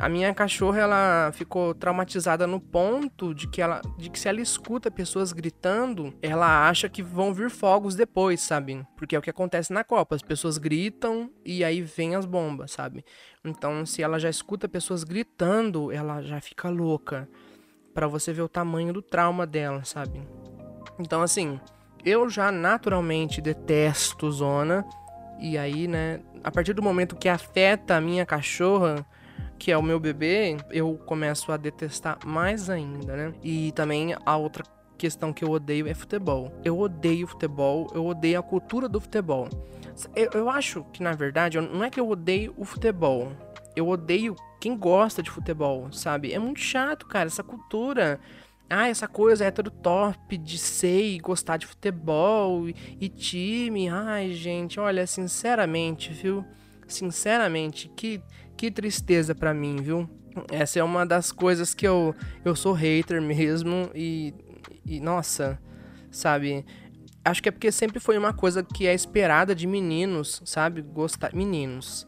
A 0.01 0.09
minha 0.09 0.33
cachorra, 0.33 0.81
ela 0.81 1.31
ficou 1.31 1.75
traumatizada 1.75 2.47
no 2.47 2.59
ponto 2.59 3.35
de 3.35 3.47
que 3.47 3.61
ela, 3.61 3.83
de 3.99 4.09
que 4.09 4.19
se 4.19 4.29
ela 4.29 4.41
escuta 4.41 4.91
pessoas 4.91 5.31
gritando, 5.31 6.15
ela 6.23 6.67
acha 6.67 6.89
que 6.89 7.03
vão 7.03 7.35
vir 7.35 7.51
fogos 7.51 7.95
depois, 7.95 8.41
sabe? 8.41 8.83
Porque 8.97 9.15
é 9.15 9.19
o 9.19 9.23
que 9.23 9.29
acontece 9.29 9.75
na 9.75 9.85
Copa, 9.85 10.15
as 10.15 10.23
pessoas 10.23 10.57
gritam 10.57 11.31
e 11.45 11.63
aí 11.63 11.83
vem 11.83 12.15
as 12.15 12.25
bombas, 12.25 12.71
sabe? 12.71 13.05
Então, 13.45 13.85
se 13.85 14.03
ela 14.03 14.19
já 14.19 14.31
escuta 14.31 14.67
pessoas 14.67 15.05
gritando, 15.05 15.93
ela 15.93 16.23
já 16.23 16.41
fica 16.41 16.71
louca. 16.71 17.29
Para 17.93 18.07
você 18.07 18.33
ver 18.33 18.43
o 18.43 18.49
tamanho 18.49 18.95
do 18.95 19.03
trauma 19.03 19.47
dela, 19.47 19.85
sabe? 19.85 20.23
Então, 20.99 21.21
assim, 21.21 21.61
eu 22.07 22.31
já 22.31 22.51
naturalmente 22.51 23.43
detesto 23.43 24.31
zona. 24.33 24.83
E 25.39 25.59
aí, 25.59 25.87
né, 25.87 26.21
a 26.43 26.51
partir 26.51 26.73
do 26.73 26.83
momento 26.83 27.17
que 27.17 27.29
afeta 27.29 27.97
a 27.97 28.01
minha 28.01 28.25
cachorra, 28.25 29.05
que 29.61 29.71
é 29.71 29.77
o 29.77 29.83
meu 29.83 30.01
bebê, 30.01 30.57
eu 30.71 30.95
começo 31.05 31.53
a 31.53 31.59
detestar 31.59 32.19
mais 32.27 32.71
ainda, 32.71 33.15
né? 33.15 33.35
E 33.45 33.71
também 33.73 34.17
a 34.25 34.37
outra 34.39 34.65
questão 34.97 35.35
que 35.35 35.45
eu 35.45 35.51
odeio 35.51 35.87
é 35.87 35.93
futebol. 35.93 36.51
Eu 36.65 36.81
odeio 36.81 37.27
futebol, 37.27 37.87
eu 37.95 38.07
odeio 38.07 38.41
a 38.41 38.43
cultura 38.43 38.89
do 38.89 38.99
futebol. 38.99 39.51
Eu, 40.17 40.31
eu 40.33 40.49
acho 40.49 40.83
que, 40.95 41.03
na 41.03 41.13
verdade, 41.13 41.61
não 41.61 41.85
é 41.85 41.91
que 41.91 42.01
eu 42.01 42.09
odeio 42.09 42.55
o 42.57 42.65
futebol. 42.65 43.33
Eu 43.77 43.87
odeio 43.87 44.35
quem 44.59 44.75
gosta 44.75 45.23
de 45.23 45.31
futebol, 45.31 45.93
sabe? 45.93 46.33
É 46.33 46.39
muito 46.39 46.61
chato, 46.61 47.07
cara, 47.07 47.27
essa 47.27 47.45
cultura. 47.45 48.19
Ah, 48.69 48.89
essa 48.89 49.07
coisa 49.07 49.45
hétero 49.45 49.71
top 49.71 50.39
de 50.39 50.57
ser 50.57 51.03
e 51.03 51.19
gostar 51.19 51.59
de 51.59 51.67
futebol 51.67 52.67
e, 52.67 52.75
e 52.99 53.11
time. 53.11 53.91
Ai, 53.91 54.33
gente, 54.33 54.81
olha, 54.81 55.07
sinceramente, 55.07 56.15
viu? 56.15 56.47
Sinceramente, 56.87 57.91
que 57.95 58.23
que 58.61 58.71
tristeza 58.71 59.35
para 59.35 59.55
mim, 59.55 59.77
viu? 59.77 60.07
Essa 60.53 60.81
é 60.81 60.85
uma 60.85 61.07
das 61.07 61.33
coisas 61.33 61.73
que 61.73 61.89
eu, 61.89 62.15
eu 62.45 62.55
sou 62.55 62.75
hater 62.75 63.23
mesmo 63.23 63.91
e, 63.95 64.35
e, 64.85 65.01
nossa, 65.01 65.59
sabe? 66.11 66.67
Acho 67.25 67.43
que 67.43 67.49
é 67.49 67.53
porque 67.53 67.73
sempre 67.73 67.99
foi 67.99 68.19
uma 68.19 68.35
coisa 68.35 68.63
que 68.63 68.87
é 68.87 68.93
esperada 68.93 69.55
de 69.55 69.67
meninos, 69.67 70.43
sabe? 70.45 70.83
Gostar. 70.83 71.35
Meninos, 71.35 72.07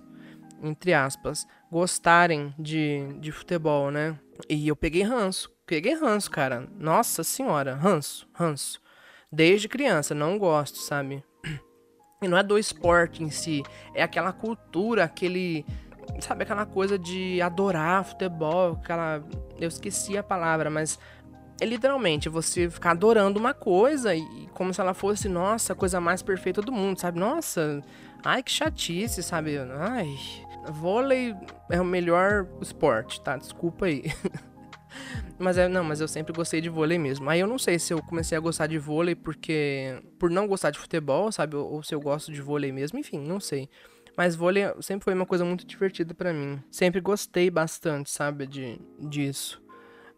entre 0.63 0.93
aspas, 0.93 1.47
gostarem 1.71 2.55
de, 2.59 3.07
de 3.19 3.33
futebol, 3.33 3.91
né? 3.91 4.19
E 4.47 4.69
eu 4.69 4.77
peguei 4.77 5.05
ranço. 5.05 5.51
Peguei 5.65 5.95
ranço, 5.95 6.31
cara. 6.31 6.69
Nossa 6.79 7.25
senhora, 7.25 7.75
ranço, 7.77 8.29
ranço. 8.35 8.79
Desde 9.33 9.71
criança, 9.71 10.15
não 10.15 10.39
gosto, 10.39 10.77
sabe? 10.81 11.25
E 12.23 12.29
não 12.29 12.39
é 12.39 12.43
do 12.45 12.57
esporte 12.57 13.21
em 13.21 13.31
si, 13.31 13.65
é 13.97 14.01
aquela 14.01 14.33
cultura, 14.33 15.03
aquele 15.03 15.67
sabe, 16.21 16.45
aquela 16.45 16.67
coisa 16.67 16.99
de 16.99 17.41
adorar 17.41 18.05
futebol, 18.05 18.79
aquela. 18.83 19.23
Eu 19.59 19.69
esqueci 19.69 20.17
a 20.17 20.23
palavra, 20.23 20.71
mas 20.71 20.99
é 21.61 21.65
literalmente 21.65 22.29
você 22.29 22.69
ficar 22.69 22.91
adorando 22.91 23.39
uma 23.39 23.55
coisa 23.55 24.15
e 24.15 24.49
como 24.53 24.75
se 24.75 24.81
ela 24.81 24.95
fosse, 24.95 25.29
nossa, 25.29 25.73
a 25.73 25.77
coisa 25.77 26.01
mais 26.01 26.23
perfeita 26.23 26.61
do 26.61 26.73
mundo, 26.73 26.99
sabe? 26.99 27.21
Nossa, 27.21 27.81
ai 28.25 28.43
que 28.43 28.51
chatice, 28.51 29.23
sabe? 29.23 29.57
Ai, 29.59 30.09
vôlei 30.71 31.35
é 31.71 31.81
o 31.81 31.85
melhor 31.85 32.49
esporte, 32.61 33.21
tá? 33.21 33.37
Desculpa 33.37 33.87
aí. 33.87 34.05
mas 35.39 35.57
é, 35.57 35.69
não, 35.69 35.85
mas 35.85 36.01
eu 36.01 36.09
sempre 36.09 36.33
gostei 36.33 36.61
de 36.61 36.69
vôlei 36.69 36.99
mesmo. 36.99 37.31
Aí 37.31 37.41
eu 37.41 37.47
não 37.47 37.59
sei 37.59 37.79
se 37.79 37.93
eu 37.93 38.03
comecei 38.03 38.37
a 38.37 38.41
gostar 38.41 38.67
de 38.67 38.79
vôlei 38.79 39.15
porque 39.15 40.03
por 40.19 40.31
não 40.31 40.47
gostar 40.49 40.71
de 40.71 40.79
futebol, 40.79 41.31
sabe? 41.31 41.57
Ou, 41.57 41.75
ou 41.75 41.83
se 41.83 41.95
eu 41.95 42.01
gosto 42.01 42.33
de 42.33 42.41
vôlei 42.41 42.73
mesmo, 42.73 42.99
enfim, 42.99 43.19
não 43.21 43.39
sei. 43.39 43.69
Mas 44.17 44.37
vôlei 44.37 44.65
sempre 44.81 45.05
foi 45.05 45.15
uma 45.15 45.27
coisa 45.27 45.45
muito 45.45 45.67
divertida 45.67 46.15
para 46.15 46.33
mim. 46.33 46.63
Sempre 46.71 47.01
gostei 47.01 47.51
bastante, 47.51 48.11
sabe, 48.11 48.47
de, 48.47 48.79
disso. 48.99 49.63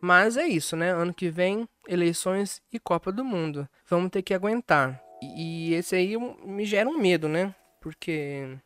Mas 0.00 0.36
é 0.36 0.46
isso, 0.46 0.76
né? 0.76 0.92
Ano 0.92 1.14
que 1.14 1.30
vem, 1.30 1.68
eleições 1.88 2.60
e 2.72 2.78
Copa 2.78 3.10
do 3.10 3.24
Mundo. 3.24 3.68
Vamos 3.88 4.10
ter 4.10 4.22
que 4.22 4.34
aguentar. 4.34 5.00
E, 5.22 5.70
e 5.70 5.74
esse 5.74 5.94
aí 5.94 6.16
me 6.44 6.64
gera 6.64 6.88
um 6.88 6.98
medo, 6.98 7.28
né? 7.28 7.54
Porque 7.80 8.58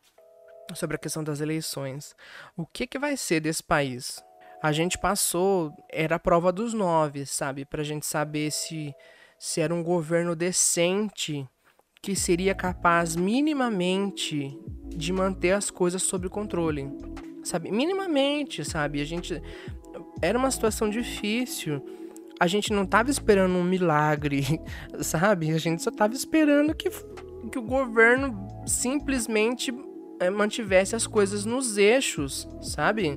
sobre 0.75 0.95
a 0.95 0.99
questão 0.99 1.23
das 1.23 1.39
eleições. 1.39 2.15
O 2.57 2.65
que 2.65 2.85
que 2.85 2.99
vai 2.99 3.15
ser 3.15 3.39
desse 3.39 3.63
país? 3.63 4.23
A 4.61 4.71
gente 4.71 4.97
passou, 4.97 5.73
era 5.89 6.15
a 6.15 6.19
prova 6.19 6.51
dos 6.51 6.73
nove, 6.73 7.25
sabe? 7.25 7.65
Pra 7.65 7.83
gente 7.83 8.05
saber 8.05 8.51
se, 8.51 8.93
se 9.37 9.61
era 9.61 9.73
um 9.73 9.83
governo 9.83 10.35
decente 10.35 11.47
que 12.01 12.15
seria 12.15 12.53
capaz 12.53 13.15
minimamente 13.15 14.57
de 14.99 15.13
manter 15.13 15.51
as 15.51 15.71
coisas 15.71 16.03
sob 16.03 16.29
controle. 16.29 16.91
Sabe? 17.43 17.71
Minimamente, 17.71 18.63
sabe? 18.63 19.01
A 19.01 19.05
gente. 19.05 19.41
Era 20.21 20.37
uma 20.37 20.51
situação 20.51 20.89
difícil. 20.89 21.83
A 22.39 22.47
gente 22.47 22.71
não 22.71 22.83
estava 22.83 23.09
esperando 23.09 23.55
um 23.55 23.63
milagre, 23.63 24.43
sabe? 25.01 25.51
A 25.51 25.57
gente 25.57 25.81
só 25.81 25.89
estava 25.89 26.13
esperando 26.13 26.73
que, 26.75 26.89
que 27.51 27.57
o 27.57 27.61
governo 27.61 28.47
simplesmente 28.65 29.73
é, 30.19 30.29
mantivesse 30.29 30.95
as 30.95 31.07
coisas 31.07 31.43
nos 31.43 31.77
eixos, 31.77 32.47
sabe? 32.61 33.15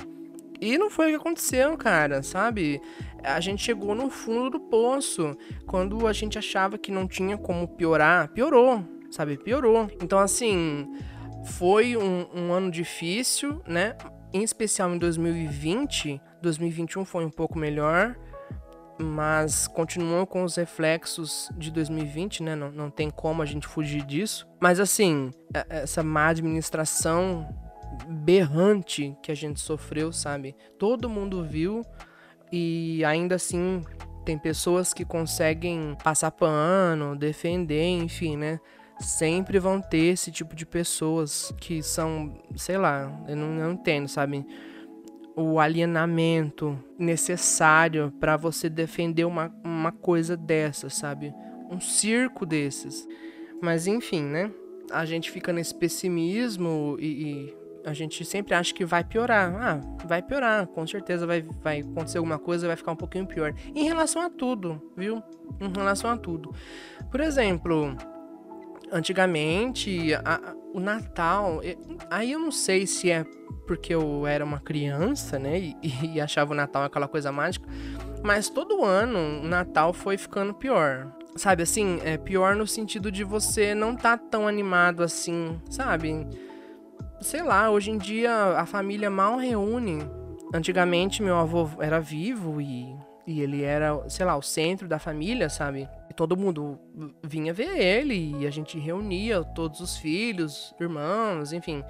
E 0.60 0.78
não 0.78 0.88
foi 0.88 1.06
o 1.06 1.10
que 1.10 1.16
aconteceu, 1.16 1.76
cara, 1.76 2.22
sabe? 2.22 2.80
A 3.22 3.40
gente 3.40 3.62
chegou 3.62 3.94
no 3.94 4.08
fundo 4.10 4.50
do 4.50 4.60
poço. 4.60 5.36
Quando 5.66 6.06
a 6.06 6.12
gente 6.12 6.38
achava 6.38 6.78
que 6.78 6.92
não 6.92 7.08
tinha 7.08 7.36
como 7.36 7.66
piorar, 7.66 8.28
piorou, 8.28 8.84
sabe? 9.10 9.36
Piorou. 9.36 9.90
Então, 10.00 10.20
assim, 10.20 10.88
foi 11.44 11.96
um, 11.96 12.26
um 12.34 12.52
ano 12.52 12.70
difícil, 12.70 13.62
né? 13.66 13.96
Em 14.32 14.42
especial 14.42 14.94
em 14.94 14.98
2020. 14.98 16.20
2021 16.40 17.04
foi 17.04 17.24
um 17.24 17.30
pouco 17.30 17.58
melhor, 17.58 18.16
mas 18.98 19.66
continuou 19.66 20.26
com 20.26 20.42
os 20.42 20.56
reflexos 20.56 21.50
de 21.56 21.70
2020, 21.70 22.42
né? 22.42 22.54
Não, 22.54 22.70
não 22.70 22.90
tem 22.90 23.10
como 23.10 23.42
a 23.42 23.46
gente 23.46 23.66
fugir 23.66 24.04
disso. 24.04 24.46
Mas 24.60 24.80
assim, 24.80 25.30
é, 25.54 25.82
essa 25.82 26.02
má 26.02 26.28
administração 26.28 27.48
berrante 28.08 29.16
que 29.22 29.30
a 29.30 29.34
gente 29.34 29.60
sofreu, 29.60 30.12
sabe? 30.12 30.56
Todo 30.78 31.08
mundo 31.08 31.44
viu 31.44 31.82
e 32.50 33.04
ainda 33.04 33.34
assim 33.34 33.82
tem 34.24 34.38
pessoas 34.38 34.94
que 34.94 35.04
conseguem 35.04 35.96
passar 36.02 36.30
pano, 36.30 37.16
defender, 37.16 37.88
enfim, 37.88 38.36
né? 38.36 38.60
Sempre 39.02 39.58
vão 39.58 39.80
ter 39.80 40.12
esse 40.12 40.30
tipo 40.30 40.54
de 40.54 40.64
pessoas 40.64 41.52
que 41.60 41.82
são, 41.82 42.32
sei 42.56 42.78
lá, 42.78 43.10
eu 43.28 43.36
não, 43.36 43.48
não 43.48 43.72
entendo, 43.72 44.08
sabe? 44.08 44.46
O 45.34 45.58
alienamento 45.58 46.78
necessário 46.98 48.12
para 48.20 48.36
você 48.36 48.68
defender 48.68 49.24
uma, 49.24 49.54
uma 49.64 49.92
coisa 49.92 50.36
dessa, 50.36 50.88
sabe? 50.90 51.34
Um 51.70 51.80
circo 51.80 52.46
desses. 52.46 53.06
Mas 53.60 53.86
enfim, 53.86 54.22
né? 54.22 54.50
A 54.90 55.04
gente 55.04 55.30
fica 55.30 55.52
nesse 55.52 55.74
pessimismo 55.74 56.96
e, 57.00 57.06
e 57.06 57.56
a 57.84 57.92
gente 57.92 58.24
sempre 58.24 58.54
acha 58.54 58.74
que 58.74 58.84
vai 58.84 59.02
piorar. 59.02 59.54
Ah, 59.54 59.80
vai 60.04 60.22
piorar, 60.22 60.66
com 60.66 60.86
certeza 60.86 61.26
vai, 61.26 61.42
vai 61.42 61.80
acontecer 61.80 62.18
alguma 62.18 62.38
coisa, 62.38 62.66
vai 62.66 62.76
ficar 62.76 62.92
um 62.92 62.96
pouquinho 62.96 63.26
pior. 63.26 63.54
Em 63.74 63.84
relação 63.84 64.22
a 64.22 64.30
tudo, 64.30 64.80
viu? 64.96 65.22
Em 65.60 65.72
relação 65.74 66.10
a 66.10 66.16
tudo. 66.16 66.54
Por 67.10 67.20
exemplo, 67.20 67.96
antigamente, 68.92 70.14
a, 70.14 70.54
o 70.72 70.78
Natal, 70.78 71.60
aí 72.10 72.32
eu 72.32 72.38
não 72.38 72.52
sei 72.52 72.86
se 72.86 73.10
é 73.10 73.24
porque 73.66 73.94
eu 73.94 74.26
era 74.26 74.44
uma 74.44 74.60
criança, 74.60 75.38
né, 75.38 75.58
e, 75.58 75.76
e, 76.14 76.20
achava 76.20 76.52
o 76.52 76.54
Natal 76.56 76.84
aquela 76.84 77.08
coisa 77.08 77.32
mágica, 77.32 77.66
mas 78.22 78.48
todo 78.48 78.84
ano 78.84 79.18
o 79.42 79.48
Natal 79.48 79.92
foi 79.92 80.16
ficando 80.16 80.54
pior. 80.54 81.10
Sabe 81.34 81.62
assim, 81.62 81.98
é 82.04 82.18
pior 82.18 82.54
no 82.54 82.66
sentido 82.66 83.10
de 83.10 83.24
você 83.24 83.74
não 83.74 83.96
tá 83.96 84.18
tão 84.18 84.46
animado 84.46 85.02
assim, 85.02 85.58
sabe? 85.70 86.26
Sei 87.22 87.42
lá, 87.42 87.70
hoje 87.70 87.90
em 87.90 87.96
dia 87.96 88.30
a 88.58 88.66
família 88.66 89.08
mal 89.08 89.38
reúne. 89.38 90.00
Antigamente 90.52 91.22
meu 91.22 91.36
avô 91.36 91.70
era 91.80 91.98
vivo 91.98 92.60
e 92.60 92.94
E 93.26 93.40
ele 93.40 93.62
era, 93.62 94.08
sei 94.08 94.26
lá, 94.26 94.36
o 94.36 94.42
centro 94.42 94.88
da 94.88 94.98
família, 94.98 95.48
sabe? 95.48 95.88
E 96.10 96.14
todo 96.14 96.36
mundo 96.36 96.78
vinha 97.22 97.54
ver 97.54 97.78
ele 97.78 98.36
e 98.40 98.46
a 98.46 98.50
gente 98.50 98.78
reunia 98.78 99.44
todos 99.44 99.80
os 99.80 99.96
filhos, 99.96 100.74
irmãos, 100.80 101.52
enfim, 101.52 101.84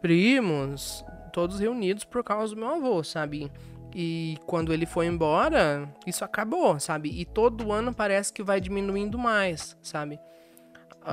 primos, 0.00 1.04
todos 1.32 1.60
reunidos 1.60 2.04
por 2.04 2.24
causa 2.24 2.54
do 2.54 2.60
meu 2.60 2.68
avô, 2.68 3.02
sabe? 3.04 3.50
E 3.94 4.38
quando 4.46 4.72
ele 4.72 4.86
foi 4.86 5.06
embora, 5.06 5.88
isso 6.06 6.24
acabou, 6.24 6.80
sabe? 6.80 7.10
E 7.10 7.24
todo 7.24 7.70
ano 7.72 7.94
parece 7.94 8.32
que 8.32 8.42
vai 8.42 8.60
diminuindo 8.60 9.18
mais, 9.18 9.76
sabe? 9.82 10.18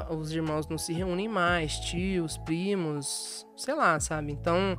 Os 0.10 0.32
irmãos 0.32 0.68
não 0.68 0.78
se 0.78 0.94
reúnem 0.94 1.28
mais, 1.28 1.80
tios, 1.80 2.38
primos, 2.38 3.46
sei 3.58 3.74
lá, 3.74 4.00
sabe? 4.00 4.32
Então, 4.32 4.78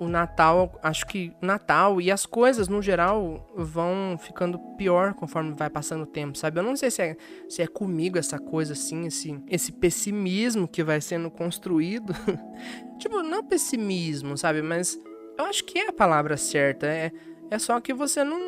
o 0.00 0.08
Natal, 0.08 0.80
acho 0.82 1.06
que 1.06 1.30
Natal 1.42 2.00
e 2.00 2.10
as 2.10 2.24
coisas 2.24 2.68
no 2.68 2.80
geral 2.80 3.46
vão 3.54 4.18
ficando 4.18 4.58
pior 4.78 5.12
conforme 5.12 5.52
vai 5.52 5.68
passando 5.68 6.04
o 6.04 6.06
tempo, 6.06 6.38
sabe? 6.38 6.58
Eu 6.58 6.62
não 6.62 6.74
sei 6.74 6.90
se 6.90 7.02
é, 7.02 7.16
se 7.46 7.60
é 7.60 7.66
comigo 7.66 8.16
essa 8.16 8.38
coisa 8.38 8.72
assim, 8.72 9.06
esse, 9.06 9.38
esse 9.46 9.70
pessimismo 9.70 10.66
que 10.66 10.82
vai 10.82 11.02
sendo 11.02 11.30
construído. 11.30 12.14
tipo, 12.98 13.22
não 13.22 13.44
pessimismo, 13.44 14.38
sabe? 14.38 14.62
Mas 14.62 14.98
eu 15.38 15.44
acho 15.44 15.62
que 15.64 15.78
é 15.78 15.88
a 15.88 15.92
palavra 15.92 16.34
certa. 16.38 16.86
É, 16.86 17.12
é 17.50 17.58
só 17.58 17.78
que 17.78 17.92
você 17.92 18.24
não, 18.24 18.40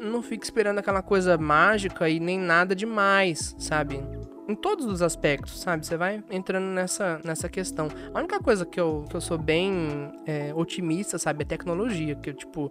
não 0.00 0.20
fica 0.20 0.44
esperando 0.44 0.80
aquela 0.80 1.00
coisa 1.00 1.38
mágica 1.38 2.08
e 2.08 2.18
nem 2.18 2.40
nada 2.40 2.74
demais, 2.74 3.54
sabe? 3.56 4.02
Em 4.52 4.54
todos 4.54 4.86
os 4.86 5.02
aspectos, 5.02 5.60
sabe? 5.60 5.86
Você 5.86 5.96
vai 5.96 6.22
entrando 6.30 6.66
nessa, 6.66 7.20
nessa 7.24 7.48
questão. 7.48 7.88
A 8.14 8.18
única 8.18 8.38
coisa 8.38 8.64
que 8.64 8.78
eu, 8.78 9.04
que 9.08 9.16
eu 9.16 9.20
sou 9.20 9.38
bem 9.38 10.12
é, 10.26 10.52
otimista, 10.54 11.18
sabe? 11.18 11.42
É 11.42 11.46
tecnologia. 11.46 12.14
Que 12.14 12.30
eu, 12.30 12.34
tipo, 12.34 12.70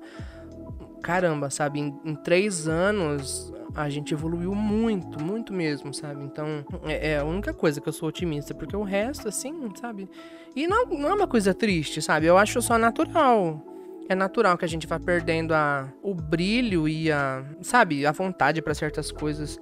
caramba, 1.02 1.50
sabe? 1.50 1.80
Em, 1.80 2.00
em, 2.06 2.16
três 2.16 2.68
anos 2.68 3.52
a 3.74 3.90
gente 3.90 4.14
evoluiu 4.14 4.54
muito, 4.54 5.22
muito 5.22 5.54
mesmo, 5.54 5.94
sabe? 5.94 6.24
Então 6.24 6.64
é, 6.84 7.12
é, 7.12 7.18
a 7.20 7.24
única 7.24 7.54
coisa 7.54 7.82
que 7.82 7.90
eu 7.90 7.94
sou 7.94 8.10
otimista, 8.10 8.54
porque 8.54 8.76
o 8.76 8.84
resto, 8.84 9.28
assim, 9.28 9.54
sabe? 9.80 10.10
E 10.56 10.68
não, 10.68 10.86
não 10.86 11.10
é 11.10 11.14
uma 11.14 11.28
coisa 11.28 11.54
triste, 11.54 12.02
sabe? 12.02 12.28
Eu 12.28 12.38
acho 12.38 12.62
só 12.62 12.78
natural. 12.78 13.66
É 14.10 14.16
natural 14.16 14.58
que 14.58 14.66
a 14.66 14.68
gente 14.68 14.86
vá 14.86 15.00
perdendo 15.00 15.54
a, 15.54 15.88
o 16.04 16.14
brilho 16.14 16.88
e 16.88 17.12
a, 17.12 17.46
sabe, 17.62 18.06
a 18.06 18.12
vontade 18.12 18.62
para 18.62 18.74
certas 18.74 19.12
coisas. 19.12 19.58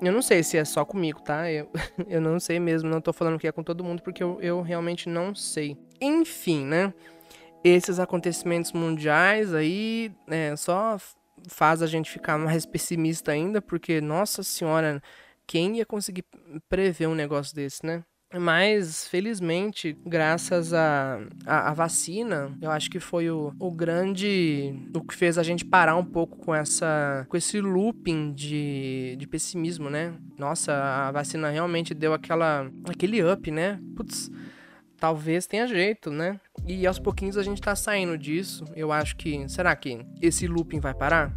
Eu 0.00 0.12
não 0.12 0.22
sei 0.22 0.42
se 0.42 0.56
é 0.56 0.64
só 0.64 0.84
comigo, 0.84 1.20
tá? 1.20 1.50
Eu, 1.50 1.68
eu 2.08 2.20
não 2.20 2.38
sei 2.38 2.60
mesmo, 2.60 2.88
não 2.88 3.00
tô 3.00 3.12
falando 3.12 3.38
que 3.38 3.48
é 3.48 3.52
com 3.52 3.62
todo 3.62 3.82
mundo, 3.82 4.02
porque 4.02 4.22
eu, 4.22 4.40
eu 4.40 4.62
realmente 4.62 5.08
não 5.08 5.34
sei. 5.34 5.76
Enfim, 6.00 6.64
né? 6.64 6.94
Esses 7.64 7.98
acontecimentos 7.98 8.72
mundiais 8.72 9.52
aí 9.52 10.12
é, 10.28 10.54
só 10.56 10.96
faz 11.48 11.82
a 11.82 11.86
gente 11.86 12.10
ficar 12.10 12.38
mais 12.38 12.64
pessimista 12.64 13.32
ainda, 13.32 13.60
porque, 13.60 14.00
nossa 14.00 14.42
senhora, 14.42 15.02
quem 15.46 15.78
ia 15.78 15.86
conseguir 15.86 16.24
prever 16.68 17.08
um 17.08 17.14
negócio 17.14 17.54
desse, 17.54 17.84
né? 17.84 18.04
Mas, 18.36 19.08
felizmente, 19.08 19.96
graças 20.04 20.74
à 20.74 21.18
a, 21.46 21.56
a, 21.56 21.70
a, 21.70 21.74
vacina, 21.74 22.54
eu 22.60 22.70
acho 22.70 22.90
que 22.90 23.00
foi 23.00 23.30
o, 23.30 23.54
o 23.58 23.70
grande. 23.70 24.74
o 24.94 25.00
que 25.00 25.14
fez 25.14 25.38
a 25.38 25.42
gente 25.42 25.64
parar 25.64 25.96
um 25.96 26.04
pouco 26.04 26.36
com 26.36 26.54
essa. 26.54 27.24
com 27.28 27.36
esse 27.38 27.58
looping 27.58 28.34
de, 28.34 29.16
de 29.18 29.26
pessimismo, 29.26 29.88
né? 29.88 30.14
Nossa, 30.38 30.74
a 30.74 31.10
vacina 31.10 31.48
realmente 31.48 31.94
deu 31.94 32.12
aquela. 32.12 32.70
aquele 32.86 33.22
up, 33.24 33.50
né? 33.50 33.80
Putz, 33.96 34.30
talvez 34.98 35.46
tenha 35.46 35.66
jeito, 35.66 36.10
né? 36.10 36.38
E 36.66 36.86
aos 36.86 36.98
pouquinhos 36.98 37.38
a 37.38 37.42
gente 37.42 37.62
tá 37.62 37.74
saindo 37.74 38.18
disso. 38.18 38.62
Eu 38.76 38.92
acho 38.92 39.16
que. 39.16 39.48
Será 39.48 39.74
que 39.74 40.04
esse 40.20 40.46
looping 40.46 40.80
vai 40.80 40.92
parar? 40.92 41.34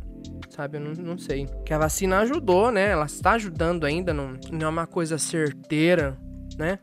sabe? 0.50 0.78
Eu 0.78 0.82
não, 0.82 0.92
não, 0.92 1.18
sei. 1.18 1.48
Que 1.66 1.74
a 1.74 1.78
vacina 1.78 2.20
ajudou, 2.20 2.70
né? 2.70 2.90
Ela 2.90 3.06
está 3.06 3.32
ajudando 3.32 3.86
ainda, 3.86 4.14
não, 4.14 4.34
não 4.52 4.68
é 4.68 4.70
uma 4.70 4.86
coisa 4.86 5.18
certeira, 5.18 6.18
né? 6.62 6.80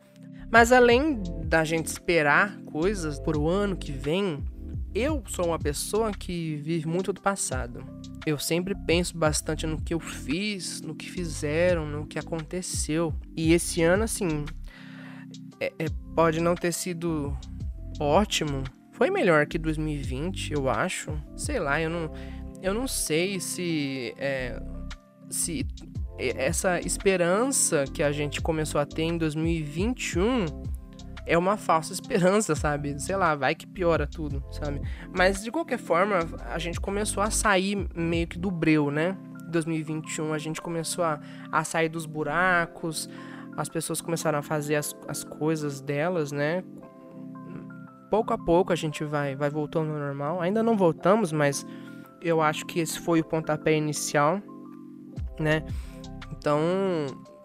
Mas 0.51 0.71
além 0.71 1.21
da 1.45 1.63
gente 1.63 1.85
esperar 1.87 2.57
coisas 2.65 3.19
por 3.19 3.37
o 3.37 3.47
ano 3.47 3.77
que 3.77 3.91
vem, 3.91 4.43
eu 4.93 5.23
sou 5.27 5.45
uma 5.45 5.59
pessoa 5.59 6.11
que 6.11 6.55
vive 6.57 6.87
muito 6.87 7.13
do 7.13 7.21
passado. 7.21 7.83
Eu 8.25 8.37
sempre 8.37 8.75
penso 8.75 9.17
bastante 9.17 9.65
no 9.65 9.79
que 9.81 9.93
eu 9.93 9.99
fiz, 9.99 10.81
no 10.81 10.93
que 10.93 11.09
fizeram, 11.09 11.85
no 11.87 12.05
que 12.05 12.19
aconteceu. 12.19 13.13
E 13.37 13.53
esse 13.53 13.81
ano, 13.81 14.03
assim, 14.03 14.43
é, 15.59 15.71
é, 15.79 15.85
pode 16.13 16.41
não 16.41 16.55
ter 16.55 16.73
sido 16.73 17.37
ótimo. 17.99 18.63
Foi 18.91 19.09
melhor 19.09 19.45
que 19.45 19.57
2020, 19.57 20.51
eu 20.51 20.69
acho. 20.69 21.11
Sei 21.37 21.59
lá, 21.59 21.79
eu 21.79 21.89
não, 21.89 22.11
eu 22.61 22.73
não 22.73 22.87
sei 22.87 23.39
se, 23.39 24.13
é, 24.17 24.61
se 25.29 25.65
essa 26.19 26.79
esperança 26.79 27.85
que 27.93 28.03
a 28.03 28.11
gente 28.11 28.41
começou 28.41 28.79
a 28.81 28.85
ter 28.85 29.03
em 29.03 29.17
2021 29.17 30.45
é 31.25 31.37
uma 31.37 31.55
falsa 31.57 31.93
esperança, 31.93 32.55
sabe? 32.55 32.99
Sei 32.99 33.15
lá, 33.15 33.35
vai 33.35 33.55
que 33.55 33.65
piora 33.67 34.07
tudo, 34.07 34.43
sabe? 34.51 34.81
Mas 35.15 35.43
de 35.43 35.51
qualquer 35.51 35.77
forma, 35.77 36.19
a 36.49 36.57
gente 36.57 36.79
começou 36.81 37.21
a 37.21 37.29
sair 37.29 37.87
meio 37.95 38.27
que 38.27 38.37
do 38.37 38.49
breu, 38.49 38.89
né? 38.91 39.15
2021 39.49 40.33
a 40.33 40.37
gente 40.37 40.61
começou 40.61 41.03
a, 41.03 41.19
a 41.51 41.63
sair 41.63 41.89
dos 41.89 42.05
buracos, 42.05 43.09
as 43.55 43.69
pessoas 43.69 44.01
começaram 44.01 44.39
a 44.39 44.41
fazer 44.41 44.75
as, 44.75 44.95
as 45.07 45.23
coisas 45.23 45.81
delas, 45.81 46.31
né? 46.31 46.63
Pouco 48.09 48.33
a 48.33 48.37
pouco 48.37 48.73
a 48.73 48.75
gente 48.75 49.03
vai, 49.03 49.35
vai 49.35 49.49
voltando 49.49 49.91
ao 49.91 49.99
normal. 49.99 50.41
Ainda 50.41 50.63
não 50.63 50.75
voltamos, 50.75 51.31
mas 51.31 51.65
eu 52.21 52.41
acho 52.41 52.65
que 52.65 52.79
esse 52.79 52.99
foi 52.99 53.19
o 53.19 53.23
pontapé 53.23 53.75
inicial, 53.75 54.41
né? 55.39 55.63
Então, 56.31 56.59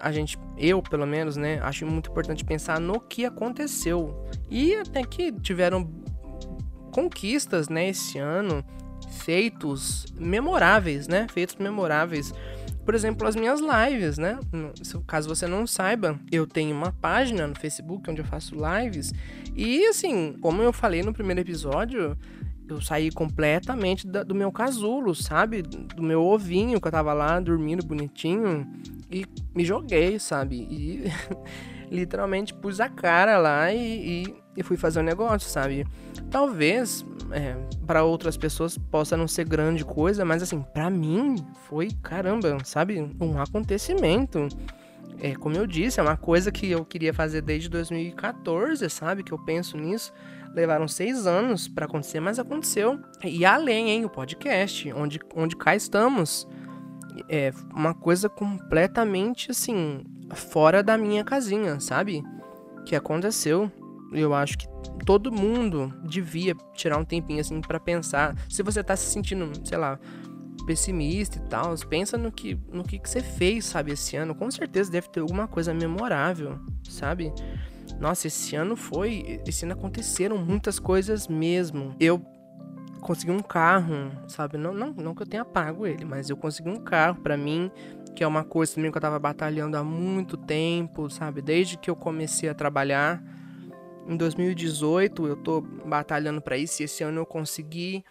a 0.00 0.12
gente, 0.12 0.38
eu 0.56 0.82
pelo 0.82 1.06
menos, 1.06 1.36
né, 1.36 1.58
acho 1.62 1.86
muito 1.86 2.10
importante 2.10 2.44
pensar 2.44 2.80
no 2.80 3.00
que 3.00 3.24
aconteceu. 3.24 4.24
E 4.50 4.74
até 4.74 5.02
que 5.02 5.32
tiveram 5.32 5.90
conquistas, 6.92 7.68
né, 7.68 7.88
esse 7.88 8.18
ano, 8.18 8.64
feitos 9.14 10.06
memoráveis, 10.18 11.08
né? 11.08 11.26
Feitos 11.32 11.56
memoráveis. 11.56 12.32
Por 12.84 12.94
exemplo, 12.94 13.26
as 13.26 13.34
minhas 13.34 13.60
lives, 13.60 14.18
né? 14.18 14.38
Caso 15.06 15.28
você 15.28 15.46
não 15.46 15.66
saiba, 15.66 16.18
eu 16.30 16.46
tenho 16.46 16.76
uma 16.76 16.92
página 16.92 17.46
no 17.46 17.54
Facebook 17.54 18.10
onde 18.10 18.20
eu 18.20 18.24
faço 18.26 18.54
lives. 18.54 19.12
E 19.56 19.86
assim, 19.86 20.36
como 20.40 20.60
eu 20.60 20.72
falei 20.72 21.02
no 21.02 21.12
primeiro 21.12 21.40
episódio, 21.40 22.16
eu 22.68 22.80
saí 22.80 23.10
completamente 23.10 24.06
da, 24.06 24.22
do 24.22 24.34
meu 24.34 24.50
casulo, 24.50 25.14
sabe? 25.14 25.62
Do 25.62 26.02
meu 26.02 26.22
ovinho 26.22 26.80
que 26.80 26.86
eu 26.86 26.92
tava 26.92 27.12
lá 27.12 27.38
dormindo 27.40 27.84
bonitinho 27.84 28.66
e 29.10 29.26
me 29.54 29.64
joguei, 29.64 30.18
sabe? 30.18 30.66
E 30.70 31.04
literalmente 31.90 32.54
pus 32.54 32.80
a 32.80 32.88
cara 32.88 33.38
lá 33.38 33.72
e, 33.72 34.24
e, 34.24 34.34
e 34.56 34.62
fui 34.62 34.76
fazer 34.76 35.00
o 35.00 35.02
um 35.02 35.04
negócio, 35.04 35.48
sabe? 35.48 35.86
Talvez 36.30 37.04
é, 37.30 37.56
para 37.86 38.04
outras 38.04 38.36
pessoas 38.36 38.78
possa 38.78 39.16
não 39.16 39.28
ser 39.28 39.46
grande 39.46 39.84
coisa, 39.84 40.24
mas 40.24 40.42
assim, 40.42 40.62
para 40.62 40.90
mim 40.90 41.36
foi 41.68 41.90
caramba, 42.02 42.58
sabe? 42.64 43.00
Um 43.20 43.40
acontecimento. 43.40 44.48
É, 45.20 45.34
como 45.34 45.56
eu 45.56 45.66
disse, 45.66 46.00
é 46.00 46.02
uma 46.02 46.16
coisa 46.16 46.50
que 46.50 46.70
eu 46.70 46.84
queria 46.84 47.14
fazer 47.14 47.40
desde 47.40 47.68
2014, 47.68 48.88
sabe? 48.90 49.22
Que 49.22 49.32
eu 49.32 49.38
penso 49.38 49.76
nisso. 49.76 50.12
Levaram 50.54 50.86
seis 50.86 51.26
anos 51.26 51.66
para 51.66 51.86
acontecer, 51.86 52.20
mas 52.20 52.38
aconteceu. 52.38 53.00
E 53.24 53.44
além, 53.44 53.90
hein, 53.90 54.04
o 54.04 54.10
podcast, 54.10 54.92
onde, 54.92 55.18
onde 55.34 55.56
cá 55.56 55.74
estamos. 55.74 56.46
É 57.28 57.52
uma 57.72 57.94
coisa 57.94 58.28
completamente, 58.28 59.50
assim, 59.50 60.04
fora 60.32 60.82
da 60.82 60.98
minha 60.98 61.24
casinha, 61.24 61.78
sabe? 61.80 62.22
Que 62.86 62.96
aconteceu. 62.96 63.70
Eu 64.12 64.34
acho 64.34 64.58
que 64.58 64.66
todo 65.04 65.32
mundo 65.32 65.92
devia 66.04 66.54
tirar 66.74 66.98
um 66.98 67.04
tempinho, 67.04 67.40
assim, 67.40 67.60
para 67.60 67.80
pensar. 67.80 68.36
Se 68.48 68.62
você 68.62 68.82
tá 68.82 68.96
se 68.96 69.06
sentindo, 69.06 69.50
sei 69.66 69.78
lá, 69.78 69.98
pessimista 70.66 71.38
e 71.38 71.42
tal, 71.42 71.74
pensa 71.88 72.16
no 72.16 72.32
que, 72.32 72.58
no 72.72 72.84
que, 72.84 72.98
que 72.98 73.08
você 73.08 73.20
fez, 73.20 73.64
sabe, 73.64 73.92
esse 73.92 74.16
ano. 74.16 74.34
Com 74.34 74.50
certeza 74.50 74.90
deve 74.90 75.08
ter 75.08 75.20
alguma 75.20 75.46
coisa 75.46 75.74
memorável, 75.74 76.58
sabe? 76.88 77.32
Nossa, 77.98 78.26
esse 78.26 78.56
ano 78.56 78.76
foi. 78.76 79.40
Esse 79.46 79.64
ano 79.64 79.74
aconteceram 79.74 80.36
muitas 80.38 80.78
coisas 80.78 81.28
mesmo. 81.28 81.94
Eu 81.98 82.20
consegui 83.00 83.30
um 83.30 83.42
carro, 83.42 84.10
sabe? 84.26 84.56
Não, 84.56 84.72
não, 84.72 84.92
não 84.92 85.14
que 85.14 85.22
eu 85.22 85.26
tenha 85.26 85.44
pago 85.44 85.86
ele, 85.86 86.04
mas 86.04 86.30
eu 86.30 86.36
consegui 86.36 86.70
um 86.70 86.80
carro 86.80 87.20
para 87.20 87.36
mim, 87.36 87.70
que 88.16 88.24
é 88.24 88.26
uma 88.26 88.42
coisa 88.42 88.74
também 88.74 88.90
que 88.90 88.96
eu 88.96 89.02
tava 89.02 89.18
batalhando 89.18 89.76
há 89.76 89.84
muito 89.84 90.36
tempo, 90.36 91.10
sabe? 91.10 91.42
Desde 91.42 91.76
que 91.76 91.90
eu 91.90 91.94
comecei 91.94 92.48
a 92.48 92.54
trabalhar. 92.54 93.22
Em 94.06 94.16
2018 94.16 95.26
eu 95.26 95.36
tô 95.36 95.62
batalhando 95.62 96.40
para 96.40 96.58
isso 96.58 96.82
e 96.82 96.84
esse 96.84 97.02
ano 97.02 97.20
eu 97.20 97.26
consegui. 97.26 98.04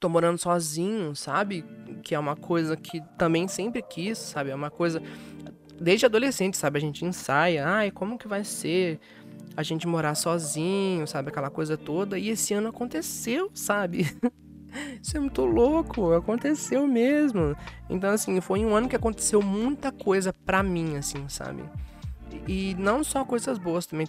Tô 0.00 0.08
morando 0.08 0.38
sozinho, 0.38 1.14
sabe? 1.16 1.64
Que 2.02 2.14
é 2.14 2.18
uma 2.18 2.36
coisa 2.36 2.76
que 2.76 3.00
também 3.16 3.48
sempre 3.48 3.82
quis, 3.82 4.18
sabe? 4.18 4.50
É 4.50 4.54
uma 4.54 4.70
coisa 4.70 5.02
desde 5.80 6.06
adolescente, 6.06 6.56
sabe? 6.56 6.78
A 6.78 6.80
gente 6.80 7.04
ensaia, 7.04 7.66
ai, 7.66 7.90
como 7.90 8.18
que 8.18 8.28
vai 8.28 8.44
ser 8.44 8.98
a 9.56 9.62
gente 9.62 9.86
morar 9.86 10.14
sozinho, 10.14 11.06
sabe? 11.06 11.28
Aquela 11.30 11.50
coisa 11.50 11.76
toda. 11.76 12.18
E 12.18 12.28
esse 12.28 12.54
ano 12.54 12.68
aconteceu, 12.68 13.50
sabe? 13.54 14.06
Isso 15.02 15.16
é 15.16 15.20
muito 15.20 15.44
louco, 15.44 16.12
aconteceu 16.12 16.86
mesmo. 16.86 17.56
Então, 17.88 18.10
assim, 18.10 18.40
foi 18.40 18.64
um 18.64 18.76
ano 18.76 18.88
que 18.88 18.96
aconteceu 18.96 19.42
muita 19.42 19.90
coisa 19.90 20.32
pra 20.32 20.62
mim, 20.62 20.96
assim, 20.96 21.28
sabe? 21.28 21.64
E 22.46 22.74
não 22.78 23.02
só 23.02 23.24
coisas 23.24 23.58
boas, 23.58 23.86
também 23.86 24.06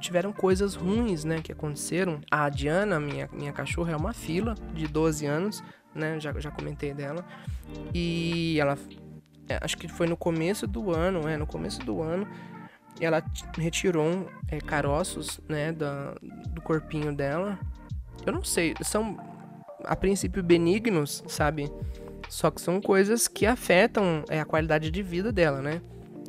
tiveram 0.00 0.32
coisas 0.32 0.74
ruins, 0.74 1.24
né, 1.24 1.40
que 1.40 1.52
aconteceram. 1.52 2.20
A 2.30 2.48
Diana, 2.48 2.98
minha, 2.98 3.28
minha 3.32 3.52
cachorra, 3.52 3.92
é 3.92 3.96
uma 3.96 4.12
fila 4.12 4.54
de 4.74 4.86
12 4.86 5.26
anos, 5.26 5.62
né, 5.94 6.18
já, 6.18 6.32
já 6.38 6.50
comentei 6.50 6.92
dela. 6.92 7.24
E 7.94 8.58
ela, 8.58 8.76
acho 9.60 9.76
que 9.76 9.88
foi 9.88 10.06
no 10.06 10.16
começo 10.16 10.66
do 10.66 10.90
ano, 10.90 11.28
é, 11.28 11.36
no 11.36 11.46
começo 11.46 11.80
do 11.80 12.02
ano, 12.02 12.26
ela 13.00 13.22
retirou 13.56 14.28
é, 14.48 14.58
caroços, 14.58 15.40
né, 15.48 15.72
da, 15.72 16.14
do 16.48 16.60
corpinho 16.60 17.14
dela. 17.14 17.58
Eu 18.26 18.32
não 18.32 18.42
sei, 18.42 18.74
são 18.82 19.16
a 19.84 19.94
princípio 19.94 20.42
benignos, 20.42 21.22
sabe? 21.28 21.70
Só 22.28 22.50
que 22.50 22.60
são 22.60 22.80
coisas 22.80 23.26
que 23.26 23.46
afetam 23.46 24.24
é, 24.28 24.40
a 24.40 24.44
qualidade 24.44 24.90
de 24.90 25.02
vida 25.02 25.32
dela, 25.32 25.62
né? 25.62 25.80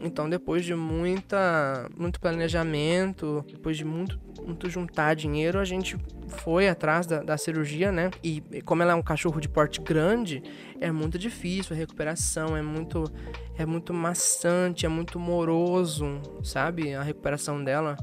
Então, 0.01 0.29
depois 0.29 0.63
de 0.63 0.73
muita, 0.73 1.89
muito 1.97 2.19
planejamento, 2.19 3.43
depois 3.51 3.75
de 3.75 3.83
muito, 3.83 4.19
muito 4.45 4.69
juntar 4.69 5.13
dinheiro, 5.13 5.59
a 5.59 5.65
gente 5.65 5.97
foi 6.27 6.69
atrás 6.69 7.05
da, 7.05 7.21
da, 7.21 7.37
cirurgia, 7.37 7.91
né? 7.91 8.09
E 8.23 8.41
como 8.63 8.81
ela 8.81 8.93
é 8.93 8.95
um 8.95 9.01
cachorro 9.01 9.41
de 9.41 9.49
porte 9.49 9.81
grande, 9.81 10.41
é 10.79 10.91
muito 10.91 11.19
difícil 11.19 11.75
a 11.75 11.79
recuperação, 11.79 12.55
é 12.55 12.61
muito, 12.61 13.11
é 13.57 13.65
muito 13.65 13.93
maçante, 13.93 14.85
é 14.85 14.89
muito 14.89 15.19
moroso, 15.19 16.21
sabe? 16.43 16.93
A 16.93 17.03
recuperação 17.03 17.61
dela. 17.61 17.97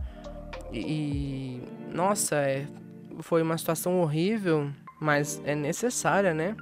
E, 0.72 0.78
e 0.78 1.62
nossa, 1.94 2.36
é, 2.36 2.66
foi 3.20 3.42
uma 3.42 3.56
situação 3.56 4.00
horrível, 4.00 4.70
mas 5.00 5.40
é 5.44 5.54
necessária, 5.54 6.34
né? 6.34 6.54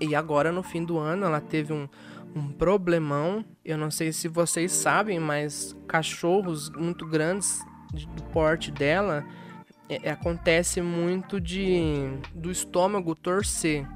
E 0.00 0.14
agora 0.14 0.52
no 0.52 0.62
fim 0.62 0.84
do 0.84 0.98
ano 0.98 1.26
ela 1.26 1.40
teve 1.40 1.72
um 1.72 1.88
um 2.34 2.48
problemão. 2.52 3.44
Eu 3.64 3.78
não 3.78 3.90
sei 3.90 4.12
se 4.12 4.28
vocês 4.28 4.72
sabem, 4.72 5.18
mas 5.20 5.76
cachorros 5.86 6.70
muito 6.70 7.06
grandes 7.06 7.60
do 8.16 8.22
porte 8.24 8.70
dela 8.70 9.24
é, 9.88 10.08
é, 10.08 10.10
acontece 10.10 10.80
muito 10.80 11.40
de 11.40 12.18
do 12.34 12.50
estômago 12.50 13.14
torcer, 13.14 13.86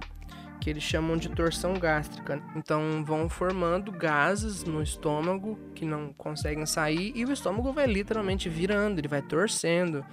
que 0.60 0.70
eles 0.70 0.82
chamam 0.82 1.16
de 1.16 1.28
torção 1.28 1.74
gástrica. 1.74 2.42
Então 2.54 3.04
vão 3.04 3.28
formando 3.28 3.90
gases 3.90 4.64
no 4.64 4.82
estômago 4.82 5.58
que 5.74 5.84
não 5.84 6.12
conseguem 6.12 6.66
sair 6.66 7.12
e 7.14 7.24
o 7.24 7.32
estômago 7.32 7.72
vai 7.72 7.86
literalmente 7.86 8.48
virando, 8.48 8.98
ele 8.98 9.08
vai 9.08 9.22
torcendo. 9.22 10.04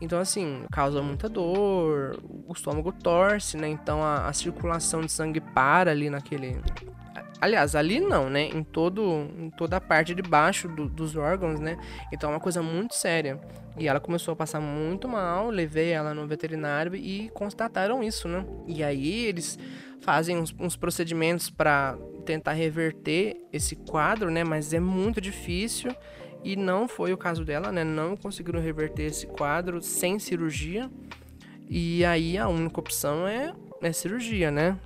Então, 0.00 0.18
assim, 0.18 0.66
causa 0.70 1.00
muita 1.00 1.28
dor, 1.28 2.20
o 2.46 2.52
estômago 2.52 2.92
torce, 2.92 3.56
né? 3.56 3.68
Então 3.68 4.02
a, 4.02 4.26
a 4.26 4.32
circulação 4.32 5.00
de 5.00 5.10
sangue 5.10 5.40
para 5.40 5.92
ali 5.92 6.10
naquele, 6.10 6.60
Aliás, 7.40 7.76
ali 7.76 8.00
não, 8.00 8.30
né? 8.30 8.48
Em, 8.48 8.62
todo, 8.62 9.02
em 9.38 9.50
toda 9.50 9.76
a 9.76 9.80
parte 9.80 10.14
de 10.14 10.22
baixo 10.22 10.68
do, 10.68 10.88
dos 10.88 11.16
órgãos, 11.16 11.60
né? 11.60 11.76
Então 12.12 12.30
é 12.30 12.34
uma 12.34 12.40
coisa 12.40 12.62
muito 12.62 12.94
séria. 12.94 13.40
E 13.76 13.88
ela 13.88 14.00
começou 14.00 14.32
a 14.32 14.36
passar 14.36 14.60
muito 14.60 15.08
mal, 15.08 15.50
levei 15.50 15.90
ela 15.90 16.14
no 16.14 16.26
veterinário 16.26 16.94
e 16.94 17.28
constataram 17.34 18.02
isso, 18.02 18.28
né? 18.28 18.44
E 18.66 18.82
aí 18.82 19.26
eles 19.26 19.58
fazem 20.00 20.36
uns, 20.36 20.54
uns 20.58 20.76
procedimentos 20.76 21.50
para 21.50 21.98
tentar 22.24 22.52
reverter 22.52 23.36
esse 23.52 23.74
quadro, 23.74 24.30
né? 24.30 24.44
Mas 24.44 24.72
é 24.72 24.80
muito 24.80 25.20
difícil 25.20 25.94
e 26.44 26.56
não 26.56 26.86
foi 26.86 27.12
o 27.12 27.16
caso 27.16 27.44
dela, 27.44 27.72
né? 27.72 27.82
Não 27.82 28.16
conseguiram 28.16 28.60
reverter 28.60 29.04
esse 29.04 29.26
quadro 29.26 29.82
sem 29.82 30.18
cirurgia. 30.18 30.90
E 31.68 32.04
aí 32.04 32.38
a 32.38 32.46
única 32.46 32.78
opção 32.78 33.26
é, 33.26 33.52
é 33.82 33.92
cirurgia, 33.92 34.50
né? 34.50 34.78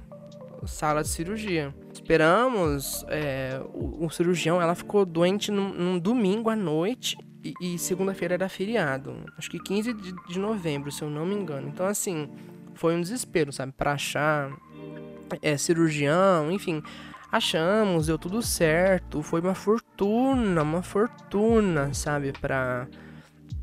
Sala 0.67 1.03
de 1.03 1.09
cirurgia. 1.09 1.75
Esperamos. 1.93 3.05
É, 3.09 3.61
o, 3.75 4.07
o, 4.07 4.11
cirurgião, 4.11 4.61
ela 4.61 4.75
ficou 4.75 5.05
doente 5.05 5.51
num, 5.51 5.73
num 5.73 5.99
domingo 5.99 6.51
à 6.51 6.57
noite 6.57 7.17
e, 7.45 7.55
e 7.61 7.79
segunda-feira 7.79 8.35
era 8.35 8.49
feriado. 8.49 9.15
Acho 9.37 9.51
que 9.51 9.59
15 9.59 9.93
de, 9.93 10.13
de, 10.29 10.39
novembro, 10.39 10.91
se 10.91 11.03
eu 11.03 11.11
não 11.11 11.25
me 11.25 11.35
engano. 11.35 11.69
Então, 11.69 11.87
assim, 11.87 12.29
foi 12.75 12.95
um 12.95 13.01
desespero, 13.01 13.53
sabe? 13.53 13.73
Pra 13.73 13.93
achar 13.93 14.51
é, 15.43 15.57
cirurgião, 15.57 16.51
enfim. 16.51 16.83
Achamos, 17.31 18.07
deu 18.07 18.19
tudo 18.19 18.41
certo. 18.43 19.23
Foi 19.23 19.41
uma 19.41 19.55
fortuna, 19.55 20.63
uma 20.63 20.83
fortuna, 20.83 21.93
sabe? 21.93 22.33
Pra, 22.33 22.89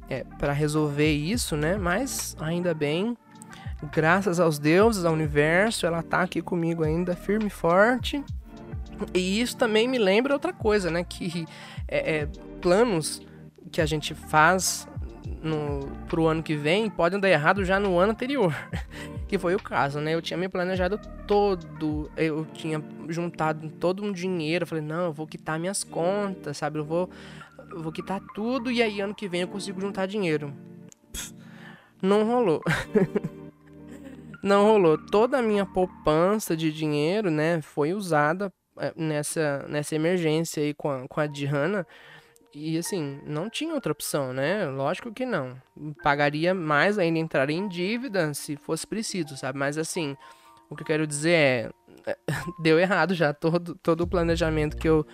é, 0.09 0.23
pra 0.37 0.53
resolver 0.53 1.11
isso, 1.11 1.57
né? 1.57 1.75
Mas 1.77 2.35
ainda 2.39 2.73
bem 2.73 3.17
graças 3.91 4.39
aos 4.39 4.57
deuses, 4.57 5.05
ao 5.05 5.13
universo, 5.13 5.85
ela 5.85 6.01
tá 6.01 6.21
aqui 6.21 6.41
comigo 6.41 6.83
ainda, 6.83 7.15
firme 7.15 7.47
e 7.47 7.49
forte. 7.49 8.23
E 9.13 9.41
isso 9.41 9.57
também 9.57 9.87
me 9.87 9.97
lembra 9.97 10.33
outra 10.33 10.53
coisa, 10.53 10.89
né? 10.89 11.03
Que 11.03 11.45
é, 11.87 12.15
é, 12.15 12.25
planos 12.61 13.21
que 13.71 13.81
a 13.81 13.85
gente 13.85 14.13
faz 14.13 14.87
no, 15.43 15.87
pro 16.07 16.27
ano 16.27 16.41
que 16.41 16.55
vem 16.55 16.89
podem 16.89 17.19
dar 17.19 17.29
errado 17.29 17.65
já 17.65 17.79
no 17.79 17.97
ano 17.97 18.13
anterior. 18.13 18.55
que 19.27 19.37
foi 19.37 19.55
o 19.55 19.61
caso, 19.61 19.99
né? 19.99 20.13
Eu 20.13 20.21
tinha 20.21 20.37
me 20.37 20.47
planejado 20.47 20.99
todo, 21.27 22.09
eu 22.15 22.45
tinha 22.53 22.81
juntado 23.09 23.69
todo 23.69 24.03
um 24.03 24.11
dinheiro. 24.11 24.63
Eu 24.63 24.67
falei, 24.67 24.83
não, 24.83 25.05
eu 25.05 25.13
vou 25.13 25.27
quitar 25.27 25.59
minhas 25.59 25.83
contas, 25.83 26.57
sabe? 26.57 26.79
Eu 26.79 26.85
vou, 26.85 27.09
eu 27.69 27.81
vou 27.81 27.91
quitar 27.91 28.21
tudo 28.33 28.71
e 28.71 28.81
aí 28.81 29.01
ano 29.01 29.13
que 29.15 29.27
vem 29.27 29.41
eu 29.41 29.47
consigo 29.47 29.81
juntar 29.81 30.05
dinheiro. 30.05 30.53
Pff, 31.11 31.33
não 32.01 32.25
rolou. 32.25 32.61
não 34.45 34.63
rolou. 34.63 34.95
Toda 34.97 35.39
a 35.39 35.41
minha 35.41 35.65
poupança 35.65 36.55
de 36.55 36.71
dinheiro, 36.71 37.31
né, 37.31 37.61
foi 37.61 37.93
usada 37.93 38.53
eh, 38.79 38.93
nessa, 38.95 39.65
nessa 39.67 39.95
emergência 39.95 40.61
aí 40.61 40.73
com 40.73 40.89
a, 40.89 41.07
com 41.07 41.19
a 41.19 41.25
Diana. 41.25 41.85
E 42.53 42.77
assim, 42.77 43.19
não 43.25 43.49
tinha 43.49 43.73
outra 43.73 43.91
opção, 43.91 44.31
né? 44.31 44.65
Lógico 44.67 45.11
que 45.11 45.25
não. 45.25 45.57
Pagaria 46.01 46.53
mais 46.53 46.97
ainda, 46.97 47.19
entraria 47.19 47.57
em 47.57 47.67
dívida 47.67 48.33
se 48.33 48.55
fosse 48.55 48.87
preciso, 48.87 49.35
sabe? 49.35 49.59
Mas 49.59 49.77
assim, 49.77 50.15
o 50.69 50.75
que 50.75 50.83
eu 50.83 50.87
quero 50.87 51.07
dizer 51.07 51.31
é. 52.05 52.17
Deu 52.61 52.79
errado 52.79 53.15
já 53.15 53.33
todo, 53.33 53.75
todo 53.75 54.01
o 54.01 54.07
planejamento 54.07 54.77
que 54.77 54.87
eu, 54.87 55.05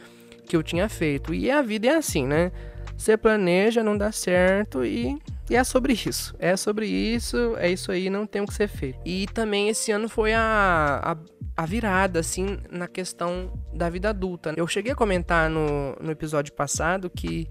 que 0.46 0.56
eu 0.56 0.62
tinha 0.62 0.90
feito. 0.90 1.34
E 1.34 1.50
a 1.50 1.62
vida 1.62 1.88
é 1.88 1.96
assim, 1.96 2.28
né? 2.28 2.52
Você 2.98 3.16
planeja, 3.16 3.82
não 3.82 3.98
dá 3.98 4.12
certo 4.12 4.86
e, 4.86 5.18
e 5.50 5.56
é 5.56 5.64
sobre 5.64 5.94
isso. 5.94 6.36
É 6.40 6.56
sobre 6.56 6.88
isso, 6.88 7.56
é 7.58 7.70
isso 7.70 7.92
aí, 7.92 8.10
não 8.10 8.26
tem 8.26 8.42
o 8.42 8.46
que 8.46 8.54
ser 8.54 8.68
feito. 8.68 9.00
E 9.06 9.28
também 9.28 9.70
esse 9.70 9.92
ano 9.92 10.08
foi 10.08 10.34
a, 10.34 11.02
a, 11.04 11.18
a 11.62 11.66
virada, 11.66 12.20
assim, 12.20 12.58
na 12.70 12.88
questão 12.88 13.52
da 13.74 13.90
vida 13.90 14.10
adulta. 14.10 14.54
Eu 14.56 14.68
cheguei 14.68 14.92
a 14.94 14.96
comentar 14.96 15.50
no, 15.50 15.96
no 16.00 16.12
episódio 16.12 16.54
passado 16.54 17.10
que 17.10 17.50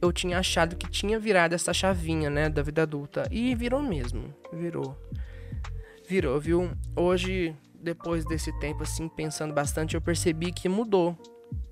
eu 0.00 0.12
tinha 0.12 0.38
achado 0.38 0.76
que 0.76 0.90
tinha 0.90 1.18
virado 1.18 1.54
essa 1.54 1.72
chavinha, 1.72 2.28
né, 2.28 2.48
da 2.48 2.62
vida 2.62 2.82
adulta. 2.82 3.26
E 3.30 3.54
virou 3.54 3.82
mesmo. 3.82 4.34
Virou. 4.52 4.96
Virou, 6.08 6.38
viu? 6.38 6.70
Hoje, 6.94 7.54
depois 7.80 8.24
desse 8.24 8.52
tempo, 8.60 8.82
assim, 8.82 9.08
pensando 9.08 9.54
bastante, 9.54 9.94
eu 9.94 10.00
percebi 10.00 10.52
que 10.52 10.68
mudou. 10.68 11.16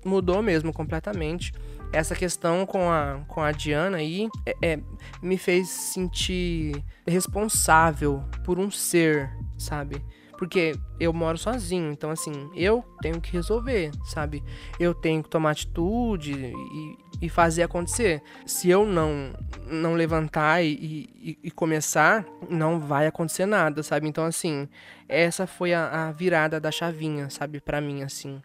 Mudou 0.03 0.41
mesmo 0.41 0.73
completamente 0.73 1.51
essa 1.91 2.15
questão 2.15 2.65
com 2.65 2.89
a, 2.91 3.21
com 3.27 3.41
a 3.41 3.51
Diana 3.51 3.97
aí 3.97 4.29
é, 4.45 4.55
é, 4.61 4.79
me 5.21 5.37
fez 5.37 5.69
sentir 5.69 6.83
responsável 7.07 8.23
por 8.43 8.59
um 8.59 8.69
ser, 8.69 9.29
sabe? 9.57 10.03
Porque 10.37 10.75
eu 10.99 11.11
moro 11.11 11.35
sozinho, 11.37 11.91
então 11.91 12.11
assim, 12.11 12.31
eu 12.55 12.83
tenho 13.01 13.19
que 13.19 13.31
resolver, 13.31 13.89
sabe? 14.05 14.43
Eu 14.79 14.93
tenho 14.93 15.23
que 15.23 15.29
tomar 15.29 15.51
atitude 15.51 16.31
e, 16.33 16.97
e 17.25 17.27
fazer 17.29 17.63
acontecer. 17.63 18.21
Se 18.45 18.69
eu 18.69 18.85
não 18.85 19.33
não 19.65 19.95
levantar 19.95 20.63
e, 20.63 21.09
e, 21.15 21.39
e, 21.43 21.51
começar, 21.51 22.23
não 22.49 22.79
vai 22.79 23.07
acontecer 23.07 23.47
nada, 23.47 23.81
sabe? 23.81 24.07
Então 24.07 24.25
assim, 24.25 24.69
essa 25.09 25.47
foi 25.47 25.73
a, 25.73 26.07
a 26.07 26.11
virada 26.11 26.59
da 26.59 26.69
chavinha, 26.69 27.31
sabe, 27.31 27.59
para 27.59 27.81
mim 27.81 28.03
assim. 28.03 28.39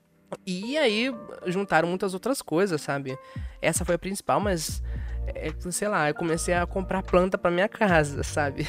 E 0.47 0.77
aí 0.79 1.15
juntaram 1.47 1.89
muitas 1.89 2.15
outras 2.15 2.41
coisas, 2.43 2.81
sabe? 2.81 3.17
Essa 3.61 3.85
foi 3.85 3.95
a 3.95 3.99
principal, 3.99 4.41
mas 4.41 4.83
é, 5.27 5.53
sei 5.71 5.89
lá, 5.89 6.09
eu 6.09 6.15
comecei 6.15 6.55
a 6.55 6.67
comprar 6.67 7.03
planta 7.03 7.39
para 7.39 7.51
minha 7.51 7.69
casa, 7.69 8.23
sabe? 8.25 8.67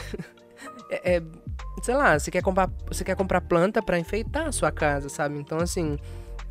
É, 0.89 1.15
é, 1.15 1.21
sei 1.81 1.95
lá, 1.95 2.17
você 2.17 2.29
quer 2.31 2.41
comprar, 2.41 2.69
você 2.87 3.03
quer 3.03 3.15
comprar 3.15 3.41
planta 3.41 3.81
para 3.81 3.99
enfeitar 3.99 4.47
a 4.47 4.51
sua 4.51 4.71
casa, 4.71 5.09
sabe? 5.09 5.37
Então 5.37 5.57
assim, 5.59 5.97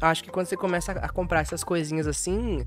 acho 0.01 0.25
que 0.25 0.31
quando 0.31 0.47
você 0.47 0.57
começa 0.57 0.93
a 0.93 1.09
comprar 1.09 1.41
essas 1.41 1.63
coisinhas 1.63 2.07
assim 2.07 2.65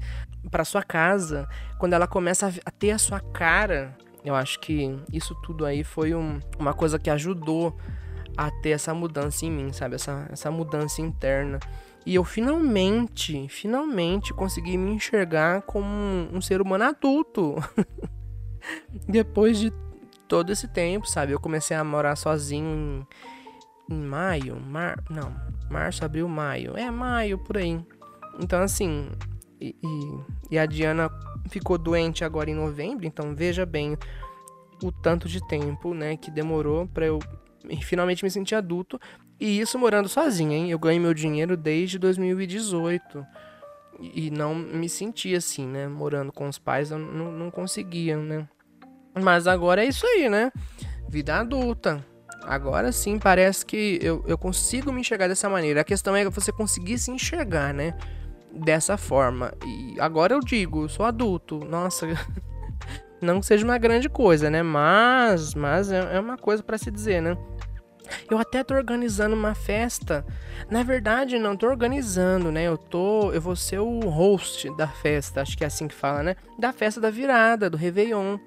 para 0.50 0.64
sua 0.64 0.84
casa, 0.84 1.48
quando 1.78 1.94
ela 1.94 2.08
começa 2.08 2.52
a 2.66 2.72
ter 2.72 2.92
a 2.92 2.98
sua 2.98 3.20
cara, 3.20 3.96
eu 4.24 4.34
acho 4.34 4.60
que 4.60 4.98
isso 5.12 5.36
tudo 5.44 5.66
aí 5.66 5.84
foi 5.84 6.16
um, 6.16 6.40
uma 6.58 6.74
coisa 6.74 6.98
que 6.98 7.10
ajudou 7.10 7.78
a 8.38 8.50
ter 8.50 8.72
essa 8.72 8.94
mudança 8.94 9.46
em 9.46 9.52
mim, 9.52 9.72
sabe? 9.72 9.96
Essa, 9.96 10.28
essa 10.32 10.52
mudança 10.52 11.02
interna. 11.02 11.60
E 12.06 12.14
eu 12.16 12.24
finalmente, 12.24 13.48
finalmente 13.50 14.34
consegui 14.34 14.78
me 14.78 14.92
enxergar 14.92 15.64
como 15.64 15.88
um, 16.32 16.40
ser 16.40 16.62
humano 16.62 16.84
adulto. 16.84 17.56
Depois 19.08 19.58
de 19.58 19.74
todo 20.28 20.52
esse 20.52 20.68
tempo, 20.68 21.08
sabe? 21.08 21.32
Eu 21.32 21.40
comecei 21.40 21.76
a 21.76 21.84
morar 21.84 22.16
sozinho 22.16 23.08
em 23.90 24.02
maio, 24.02 24.60
mar, 24.60 25.04
não, 25.10 25.34
março, 25.70 26.06
abril, 26.06 26.28
maio. 26.28 26.78
É 26.78 26.92
maio 26.92 27.40
por 27.40 27.58
aí. 27.58 27.84
Então 28.40 28.62
assim, 28.62 29.10
e, 29.60 29.76
e, 29.84 30.54
e 30.56 30.60
a 30.60 30.66
Diana 30.66 31.10
ficou 31.50 31.78
doente 31.78 32.24
agora 32.24 32.50
em 32.50 32.56
novembro, 32.56 33.06
então 33.06 33.36
veja 33.36 33.66
bem 33.66 33.98
o 34.84 34.92
tanto 34.92 35.28
de 35.28 35.46
tempo, 35.48 35.94
né, 35.94 36.18
que 36.18 36.30
demorou 36.30 36.88
para 36.88 37.06
eu 37.06 37.20
finalmente 37.82 38.24
me 38.24 38.30
sentir 38.30 38.56
adulto 38.56 39.00
e 39.40 39.60
isso 39.60 39.78
morando 39.78 40.08
sozinho, 40.08 40.52
hein? 40.52 40.72
Eu 40.72 40.80
ganhei 40.80 41.00
meu 41.00 41.14
dinheiro 41.14 41.58
desde 41.58 42.00
2018 42.00 43.26
e 44.00 44.30
não 44.30 44.56
me 44.56 44.90
senti 44.90 45.36
assim, 45.36 45.66
né? 45.66 45.88
Morando 45.88 46.32
com 46.32 46.48
os 46.48 46.58
pais, 46.60 46.92
eu 46.92 47.00
não, 47.00 47.32
não 47.32 47.52
conseguia, 47.52 48.18
né? 48.18 48.48
Mas 49.22 49.48
agora 49.48 49.84
é 49.84 49.88
isso 49.88 50.06
aí, 50.06 50.30
né? 50.30 50.52
Vida 51.10 51.40
adulta. 51.40 52.06
Agora 52.44 52.92
sim, 52.92 53.18
parece 53.18 53.66
que 53.66 54.00
eu, 54.02 54.24
eu 54.28 54.38
consigo 54.38 54.92
me 54.92 55.02
enxergar 55.02 55.28
dessa 55.28 55.50
maneira. 55.50 55.82
A 55.82 55.84
questão 55.84 56.16
é 56.16 56.30
você 56.30 56.52
conseguir 56.52 56.98
se 57.00 57.12
enxergar, 57.12 57.74
né? 57.74 57.98
Dessa 58.54 58.98
forma. 58.98 59.54
E 59.66 60.00
agora 60.00 60.34
eu 60.34 60.40
digo, 60.40 60.88
sou 60.88 61.06
adulto. 61.06 61.60
Nossa, 61.66 62.08
não 63.22 63.40
que 63.40 63.46
seja 63.46 63.66
uma 63.66 63.78
grande 63.78 64.10
coisa, 64.10 64.50
né? 64.50 64.62
Mas, 64.62 65.56
mas 65.56 65.92
é, 65.92 66.18
é 66.18 66.20
uma 66.20 66.38
coisa 66.38 66.62
para 66.62 66.78
se 66.78 66.92
dizer, 66.92 67.22
né? 67.22 67.38
Eu 68.30 68.38
até 68.38 68.64
tô 68.64 68.74
organizando 68.74 69.36
uma 69.36 69.56
festa. 69.56 70.26
Na 70.70 70.84
verdade, 70.84 71.38
não 71.40 71.56
tô 71.56 71.68
organizando, 71.68 72.52
né? 72.52 72.64
Eu 72.64 72.78
tô, 72.78 73.32
eu 73.32 73.42
vou 73.42 73.56
ser 73.56 73.80
o 73.80 74.00
host 74.02 74.70
da 74.76 74.88
festa, 74.88 75.42
acho 75.42 75.58
que 75.58 75.64
é 75.64 75.68
assim 75.68 75.88
que 75.88 75.96
fala, 75.96 76.24
né? 76.24 76.36
Da 76.58 76.72
festa 76.72 77.00
da 77.00 77.10
virada, 77.10 77.70
do 77.70 77.78
Réveillon. 77.78 78.38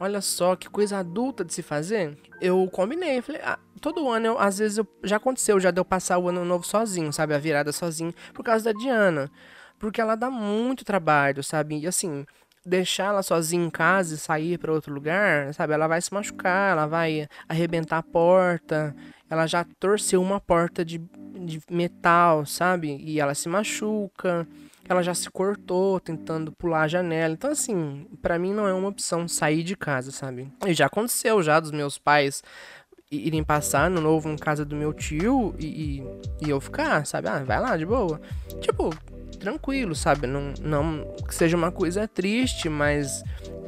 Olha 0.00 0.20
só 0.20 0.54
que 0.54 0.68
coisa 0.68 0.98
adulta 0.98 1.44
de 1.44 1.52
se 1.52 1.62
fazer. 1.62 2.16
Eu 2.40 2.68
combinei, 2.72 3.20
falei, 3.20 3.40
ah, 3.44 3.58
todo 3.80 4.08
ano, 4.08 4.26
eu, 4.26 4.38
às 4.38 4.58
vezes 4.58 4.78
eu, 4.78 4.86
já 5.02 5.16
aconteceu, 5.16 5.58
já 5.58 5.70
deu 5.70 5.84
passar 5.84 6.18
o 6.18 6.28
ano 6.28 6.44
novo 6.44 6.64
sozinho, 6.64 7.12
sabe? 7.12 7.34
A 7.34 7.38
virada 7.38 7.72
sozinho, 7.72 8.14
por 8.32 8.44
causa 8.44 8.66
da 8.66 8.78
Diana. 8.78 9.30
Porque 9.78 10.00
ela 10.00 10.14
dá 10.14 10.30
muito 10.30 10.84
trabalho, 10.84 11.42
sabe? 11.42 11.78
E 11.78 11.86
assim, 11.86 12.24
deixar 12.68 13.06
ela 13.06 13.22
sozinha 13.22 13.64
em 13.64 13.70
casa 13.70 14.14
e 14.14 14.18
sair 14.18 14.58
para 14.58 14.72
outro 14.72 14.92
lugar, 14.92 15.52
sabe? 15.54 15.72
Ela 15.72 15.88
vai 15.88 16.00
se 16.00 16.12
machucar, 16.12 16.72
ela 16.72 16.86
vai 16.86 17.26
arrebentar 17.48 17.98
a 17.98 18.02
porta. 18.02 18.94
Ela 19.28 19.46
já 19.46 19.64
torceu 19.78 20.22
uma 20.22 20.40
porta 20.40 20.84
de, 20.84 20.98
de 20.98 21.60
metal, 21.70 22.46
sabe? 22.46 22.96
E 23.02 23.20
ela 23.20 23.34
se 23.34 23.48
machuca. 23.48 24.46
Ela 24.88 25.02
já 25.02 25.14
se 25.14 25.30
cortou 25.30 26.00
tentando 26.00 26.50
pular 26.52 26.82
a 26.82 26.88
janela. 26.88 27.34
Então, 27.34 27.50
assim, 27.50 28.06
para 28.22 28.38
mim 28.38 28.54
não 28.54 28.66
é 28.66 28.72
uma 28.72 28.88
opção 28.88 29.28
sair 29.28 29.62
de 29.62 29.76
casa, 29.76 30.10
sabe? 30.10 30.50
E 30.66 30.72
já 30.72 30.86
aconteceu 30.86 31.42
já 31.42 31.60
dos 31.60 31.70
meus 31.70 31.98
pais 31.98 32.42
irem 33.10 33.42
passar 33.42 33.90
no 33.90 34.00
novo 34.00 34.28
em 34.28 34.36
casa 34.36 34.64
do 34.64 34.76
meu 34.76 34.92
tio 34.92 35.54
e, 35.58 35.66
e, 35.66 36.46
e 36.46 36.50
eu 36.50 36.60
ficar, 36.60 37.06
sabe? 37.06 37.28
Ah, 37.28 37.42
vai 37.44 37.60
lá, 37.60 37.76
de 37.76 37.86
boa. 37.86 38.20
Tipo, 38.60 38.90
tranquilo, 39.38 39.94
sabe? 39.94 40.26
Não, 40.26 40.52
não 40.60 41.14
que 41.26 41.34
seja 41.34 41.56
uma 41.56 41.72
coisa 41.72 42.06
triste, 42.06 42.68
mas 42.68 43.22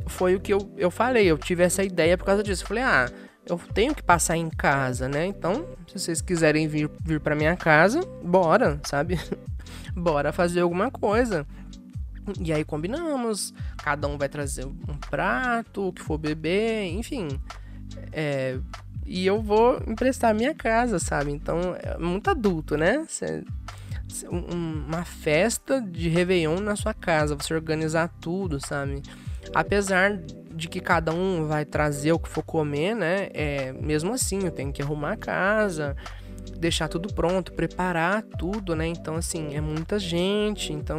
foi 0.06 0.34
o 0.34 0.40
que 0.40 0.52
eu, 0.52 0.72
eu 0.76 0.90
falei. 0.90 1.26
Eu 1.26 1.38
tive 1.38 1.62
essa 1.62 1.82
ideia 1.82 2.18
por 2.18 2.24
causa 2.24 2.42
disso. 2.42 2.64
Eu 2.64 2.68
falei, 2.68 2.82
ah, 2.82 3.10
eu 3.46 3.58
tenho 3.72 3.94
que 3.94 4.02
passar 4.02 4.36
em 4.36 4.50
casa, 4.50 5.08
né? 5.08 5.26
Então, 5.26 5.66
se 5.86 5.98
vocês 5.98 6.20
quiserem 6.20 6.68
vir, 6.68 6.90
vir 7.02 7.20
pra 7.20 7.34
minha 7.34 7.56
casa, 7.56 8.00
bora, 8.22 8.80
sabe? 8.84 9.18
bora 9.94 10.32
fazer 10.32 10.60
alguma 10.60 10.90
coisa. 10.90 11.46
E 12.40 12.52
aí 12.52 12.64
combinamos, 12.64 13.52
cada 13.82 14.06
um 14.06 14.18
vai 14.18 14.28
trazer 14.28 14.66
um 14.66 14.96
prato, 15.10 15.88
o 15.88 15.92
que 15.92 16.02
for 16.02 16.18
beber, 16.18 16.84
enfim. 16.92 17.28
É, 18.12 18.58
e 19.04 19.26
eu 19.26 19.42
vou 19.42 19.82
emprestar 19.86 20.34
minha 20.34 20.54
casa, 20.54 20.98
sabe? 20.98 21.32
Então, 21.32 21.74
é 21.82 21.98
muito 21.98 22.30
adulto, 22.30 22.76
né? 22.76 23.04
Cê, 23.08 23.42
uma 24.30 25.04
festa 25.04 25.80
de 25.80 26.08
Réveillon 26.08 26.60
na 26.60 26.76
sua 26.76 26.94
casa, 26.94 27.34
você 27.34 27.54
organizar 27.54 28.08
tudo, 28.20 28.64
sabe? 28.64 29.02
Apesar 29.54 30.16
de 30.16 30.68
que 30.68 30.80
cada 30.80 31.12
um 31.12 31.46
vai 31.46 31.64
trazer 31.64 32.12
o 32.12 32.18
que 32.18 32.28
for 32.28 32.42
comer, 32.42 32.94
né? 32.94 33.28
É, 33.32 33.72
mesmo 33.72 34.12
assim, 34.12 34.44
eu 34.44 34.50
tenho 34.50 34.72
que 34.72 34.82
arrumar 34.82 35.12
a 35.12 35.16
casa, 35.16 35.96
deixar 36.58 36.88
tudo 36.88 37.12
pronto, 37.12 37.52
preparar 37.52 38.22
tudo, 38.22 38.76
né? 38.76 38.86
Então, 38.86 39.16
assim, 39.16 39.54
é 39.54 39.60
muita 39.60 39.98
gente, 39.98 40.72
então 40.72 40.98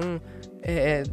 é, 0.64 1.04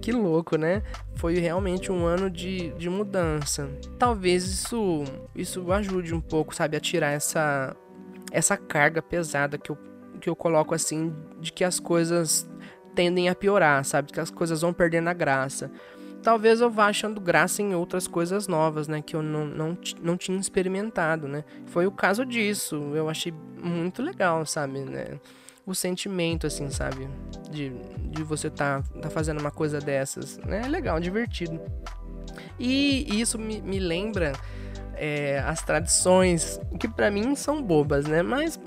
que 0.00 0.12
louco, 0.12 0.56
né? 0.56 0.82
Foi 1.14 1.38
realmente 1.38 1.90
um 1.90 2.04
ano 2.04 2.30
de, 2.30 2.70
de 2.72 2.88
mudança. 2.88 3.68
Talvez 3.98 4.44
isso, 4.44 5.04
isso 5.34 5.72
ajude 5.72 6.14
um 6.14 6.20
pouco, 6.20 6.54
sabe, 6.54 6.76
a 6.76 6.80
tirar 6.80 7.12
essa, 7.12 7.74
essa 8.30 8.56
carga 8.56 9.00
pesada 9.00 9.58
que 9.58 9.70
eu 9.70 9.78
que 10.20 10.28
eu 10.28 10.36
coloco 10.36 10.74
assim 10.74 11.14
de 11.40 11.52
que 11.52 11.64
as 11.64 11.78
coisas 11.80 12.48
tendem 12.94 13.28
a 13.28 13.34
piorar, 13.34 13.84
sabe? 13.84 14.12
Que 14.12 14.20
as 14.20 14.30
coisas 14.30 14.62
vão 14.62 14.72
perdendo 14.72 15.08
a 15.08 15.12
graça. 15.12 15.70
Talvez 16.22 16.60
eu 16.60 16.70
vá 16.70 16.86
achando 16.86 17.20
graça 17.20 17.62
em 17.62 17.74
outras 17.74 18.08
coisas 18.08 18.48
novas, 18.48 18.88
né? 18.88 19.00
Que 19.00 19.14
eu 19.14 19.22
não, 19.22 19.44
não, 19.44 19.78
não 20.02 20.16
tinha 20.16 20.38
experimentado, 20.38 21.28
né? 21.28 21.44
Foi 21.66 21.86
o 21.86 21.92
caso 21.92 22.24
disso. 22.24 22.76
Eu 22.94 23.08
achei 23.08 23.32
muito 23.62 24.02
legal, 24.02 24.44
sabe? 24.44 24.80
Né? 24.80 25.20
O 25.64 25.74
sentimento, 25.74 26.46
assim, 26.46 26.68
sabe? 26.70 27.08
De, 27.50 27.70
de 28.10 28.24
você 28.24 28.50
tá, 28.50 28.82
tá 29.00 29.08
fazendo 29.08 29.40
uma 29.40 29.52
coisa 29.52 29.78
dessas. 29.78 30.38
Né? 30.38 30.62
É 30.64 30.68
legal, 30.68 30.98
divertido. 30.98 31.60
E 32.58 33.20
isso 33.20 33.38
me, 33.38 33.60
me 33.60 33.78
lembra 33.78 34.32
é, 34.96 35.38
as 35.46 35.62
tradições, 35.62 36.60
que 36.78 36.88
para 36.88 37.10
mim 37.10 37.34
são 37.34 37.62
bobas, 37.62 38.06
né? 38.06 38.22
Mas 38.22 38.58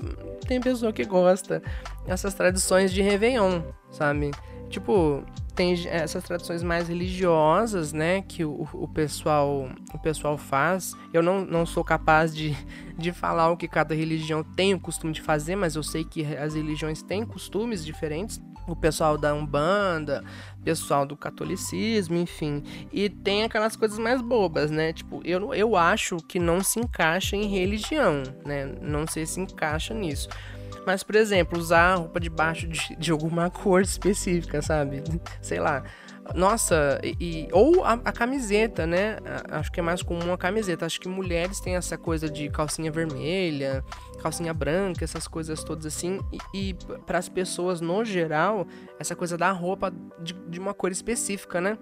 tem 0.47 0.59
pessoa 0.59 0.93
que 0.93 1.05
gosta. 1.05 1.61
Essas 2.07 2.33
tradições 2.33 2.91
de 2.91 3.01
Réveillon, 3.01 3.61
sabe? 3.91 4.31
Tipo, 4.69 5.23
tem 5.55 5.73
essas 5.87 6.23
tradições 6.23 6.63
mais 6.63 6.87
religiosas, 6.87 7.91
né, 7.91 8.21
que 8.21 8.45
o, 8.45 8.65
o, 8.71 8.87
pessoal 8.87 9.67
o 9.93 9.99
pessoal 9.99 10.37
faz. 10.37 10.95
Eu 11.11 11.21
não, 11.21 11.43
não 11.43 11.65
sou 11.65 11.83
capaz 11.83 12.33
de, 12.33 12.55
de 12.97 13.11
falar 13.11 13.49
o 13.49 13.57
que 13.57 13.67
cada 13.67 13.93
religião 13.93 14.41
tem 14.41 14.73
o 14.73 14.79
costume 14.79 15.11
de 15.11 15.21
fazer, 15.21 15.57
mas 15.57 15.75
eu 15.75 15.83
sei 15.83 16.05
que 16.05 16.23
as 16.35 16.55
religiões 16.55 17.01
têm 17.01 17.25
costumes 17.25 17.83
diferentes. 17.83 18.39
O 18.71 18.75
pessoal 18.75 19.17
da 19.17 19.33
Umbanda, 19.33 20.23
pessoal 20.63 21.05
do 21.05 21.17
catolicismo, 21.17 22.17
enfim. 22.17 22.63
E 22.91 23.09
tem 23.09 23.43
aquelas 23.43 23.75
coisas 23.75 23.97
mais 23.97 24.21
bobas, 24.21 24.69
né? 24.69 24.93
Tipo, 24.93 25.21
eu, 25.25 25.53
eu 25.53 25.75
acho 25.75 26.17
que 26.17 26.39
não 26.39 26.61
se 26.61 26.79
encaixa 26.79 27.35
em 27.35 27.47
religião, 27.47 28.23
né? 28.45 28.65
Não 28.81 29.07
sei 29.07 29.25
se 29.25 29.39
encaixa 29.39 29.93
nisso. 29.93 30.29
Mas, 30.85 31.03
por 31.03 31.15
exemplo, 31.15 31.57
usar 31.57 31.95
roupa 31.95 32.19
debaixo 32.19 32.67
de, 32.67 32.95
de 32.95 33.11
alguma 33.11 33.49
cor 33.51 33.81
específica, 33.81 34.61
sabe? 34.61 35.03
Sei 35.41 35.59
lá. 35.59 35.83
Nossa, 36.35 36.99
e, 37.03 37.47
ou 37.51 37.83
a, 37.83 37.93
a, 37.93 38.11
camiseta, 38.11 38.85
né? 38.85 39.17
Acho 39.49 39.71
que 39.71 39.79
é 39.79 39.83
mais 39.83 40.03
comum 40.03 40.31
a 40.31 40.37
camiseta. 40.37 40.85
Acho 40.85 40.99
que 40.99 41.07
mulheres 41.07 41.59
têm 41.59 41.75
essa 41.75 41.97
coisa 41.97 42.29
de 42.29 42.49
calcinha 42.49 42.91
vermelha, 42.91 43.83
calcinha 44.21 44.53
branca, 44.53 45.03
essas 45.03 45.27
coisas 45.27 45.63
todas 45.63 45.85
assim. 45.85 46.19
E, 46.53 46.69
e 46.69 46.73
para 47.05 47.17
as 47.17 47.27
pessoas, 47.27 47.81
no 47.81 48.05
geral, 48.05 48.67
essa 48.99 49.15
coisa 49.15 49.37
da 49.37 49.51
roupa 49.51 49.91
de, 50.19 50.33
de 50.33 50.59
uma 50.59 50.73
cor 50.73 50.91
específica, 50.91 51.59
né? 51.59 51.77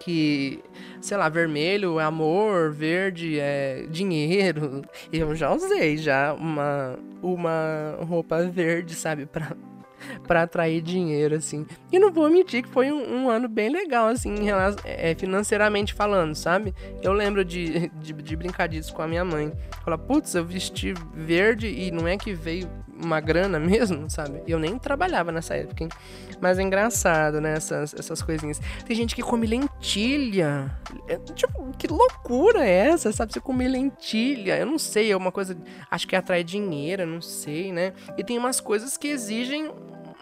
que, 0.00 0.62
sei 1.00 1.16
lá, 1.16 1.28
vermelho 1.28 2.00
é 2.00 2.04
amor, 2.04 2.72
verde 2.72 3.38
é 3.38 3.86
dinheiro. 3.88 4.82
Eu 5.12 5.34
já 5.34 5.52
usei 5.52 5.96
já 5.96 6.32
uma, 6.32 6.98
uma 7.22 7.98
roupa 8.00 8.42
verde, 8.44 8.94
sabe, 8.94 9.26
pra, 9.26 9.56
pra 10.26 10.42
atrair 10.42 10.80
dinheiro, 10.80 11.34
assim. 11.34 11.66
E 11.92 11.98
não 11.98 12.12
vou 12.12 12.28
mentir 12.30 12.62
que 12.62 12.68
foi 12.68 12.92
um, 12.92 13.24
um 13.24 13.30
ano 13.30 13.48
bem 13.48 13.68
legal, 13.68 14.08
assim, 14.08 14.34
é, 14.84 15.14
financeiramente 15.14 15.94
falando, 15.94 16.34
sabe? 16.34 16.74
Eu 17.02 17.12
lembro 17.12 17.44
de, 17.44 17.88
de, 17.90 18.12
de 18.12 18.36
brincadinhas 18.36 18.90
com 18.90 19.02
a 19.02 19.06
minha 19.06 19.24
mãe. 19.24 19.52
Fala, 19.84 19.98
putz, 19.98 20.34
eu 20.34 20.44
vesti 20.44 20.94
verde 21.14 21.68
e 21.68 21.90
não 21.90 22.06
é 22.08 22.16
que 22.16 22.32
veio 22.32 22.68
uma 23.02 23.20
grana 23.20 23.58
mesmo, 23.58 24.08
sabe? 24.08 24.42
Eu 24.46 24.58
nem 24.58 24.78
trabalhava 24.78 25.32
nessa 25.32 25.54
época, 25.54 25.84
hein? 25.84 25.90
Mas 26.44 26.58
é 26.58 26.62
engraçado, 26.62 27.40
né? 27.40 27.54
Essas, 27.54 27.94
essas 27.94 28.20
coisinhas. 28.20 28.60
Tem 28.84 28.94
gente 28.94 29.14
que 29.14 29.22
come 29.22 29.46
lentilha. 29.46 30.70
É, 31.08 31.16
tipo, 31.16 31.72
que 31.78 31.86
loucura 31.86 32.62
é 32.62 32.88
essa, 32.88 33.10
sabe? 33.12 33.32
Você 33.32 33.40
comer 33.40 33.68
lentilha. 33.68 34.58
Eu 34.58 34.66
não 34.66 34.78
sei, 34.78 35.10
é 35.10 35.16
uma 35.16 35.32
coisa. 35.32 35.56
Acho 35.90 36.06
que 36.06 36.14
atrai 36.14 36.44
dinheiro, 36.44 37.06
não 37.06 37.22
sei, 37.22 37.72
né? 37.72 37.94
E 38.18 38.22
tem 38.22 38.36
umas 38.36 38.60
coisas 38.60 38.98
que 38.98 39.08
exigem 39.08 39.72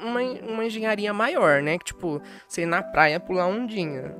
uma, 0.00 0.20
uma 0.48 0.64
engenharia 0.64 1.12
maior, 1.12 1.60
né? 1.60 1.76
Que, 1.76 1.86
tipo, 1.86 2.22
você 2.46 2.62
ir 2.62 2.66
na 2.66 2.84
praia 2.84 3.18
pular 3.18 3.48
ondinha 3.48 4.14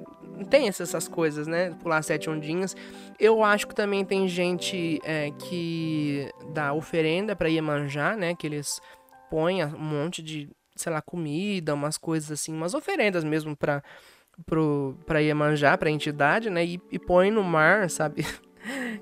tem 0.51 0.67
essas 0.67 1.07
coisas, 1.07 1.47
né? 1.47 1.71
Pular 1.83 2.03
sete 2.03 2.29
ondinhas. 2.29 2.75
Eu 3.17 3.45
acho 3.45 3.69
que 3.69 3.77
também 3.77 4.05
tem 4.05 4.27
gente 4.27 4.99
é, 5.05 5.31
que 5.31 6.29
dá 6.53 6.73
oferenda 6.73 7.37
para 7.37 7.49
Iemanjá, 7.49 8.17
né? 8.17 8.35
Que 8.35 8.49
eles 8.49 8.81
põem 9.31 9.65
um 9.65 9.79
monte 9.79 10.21
de, 10.21 10.51
sei 10.75 10.93
lá, 10.93 11.03
comida, 11.03 11.75
umas 11.75 11.99
coisas 11.99 12.31
assim, 12.31 12.53
umas 12.53 12.75
oferendas 12.75 13.25
mesmo 13.25 13.57
para 13.57 13.83
pro, 14.47 14.97
pra 15.07 15.21
Iemanjá, 15.21 15.77
pra 15.77 15.91
entidade, 15.91 16.51
né? 16.51 16.65
E, 16.65 16.81
e 16.91 16.99
põe 16.99 17.31
no 17.31 17.43
mar, 17.43 17.89
sabe? 17.91 18.25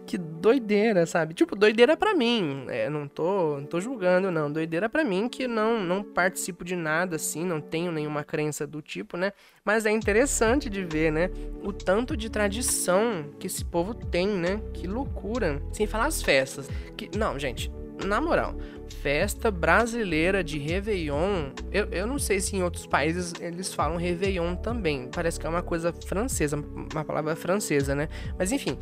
que 0.06 0.16
doideira, 0.18 1.06
sabe? 1.06 1.34
Tipo, 1.34 1.54
doideira 1.54 1.96
para 1.96 2.14
mim. 2.14 2.64
É, 2.68 2.88
não 2.88 3.06
tô, 3.06 3.58
não 3.58 3.66
tô 3.66 3.80
julgando, 3.80 4.30
não. 4.30 4.50
Doideira 4.50 4.88
para 4.88 5.04
mim 5.04 5.28
que 5.28 5.46
não, 5.46 5.80
não 5.80 6.02
participo 6.02 6.64
de 6.64 6.74
nada 6.74 7.16
assim, 7.16 7.44
não 7.44 7.60
tenho 7.60 7.92
nenhuma 7.92 8.24
crença 8.24 8.66
do 8.66 8.82
tipo, 8.82 9.16
né? 9.16 9.32
Mas 9.64 9.86
é 9.86 9.90
interessante 9.90 10.68
de 10.68 10.84
ver, 10.84 11.12
né? 11.12 11.30
O 11.62 11.72
tanto 11.72 12.16
de 12.16 12.30
tradição 12.30 13.30
que 13.38 13.46
esse 13.46 13.64
povo 13.64 13.94
tem, 13.94 14.28
né? 14.28 14.60
Que 14.72 14.86
loucura. 14.86 15.62
Sem 15.72 15.86
falar 15.86 16.06
as 16.06 16.22
festas. 16.22 16.68
Que, 16.96 17.16
não, 17.16 17.38
gente, 17.38 17.70
na 18.04 18.20
moral, 18.20 18.54
festa 19.00 19.50
brasileira 19.50 20.44
de 20.44 20.58
Réveillon, 20.58 21.50
eu, 21.72 21.86
eu 21.90 22.06
não 22.06 22.18
sei 22.18 22.40
se 22.40 22.56
em 22.56 22.62
outros 22.62 22.86
países 22.86 23.32
eles 23.40 23.72
falam 23.72 23.96
Réveillon 23.96 24.54
também. 24.56 25.08
Parece 25.12 25.38
que 25.38 25.46
é 25.46 25.48
uma 25.48 25.62
coisa 25.62 25.92
francesa, 25.92 26.56
uma 26.92 27.04
palavra 27.04 27.34
francesa, 27.34 27.94
né? 27.94 28.08
Mas 28.38 28.52
enfim, 28.52 28.78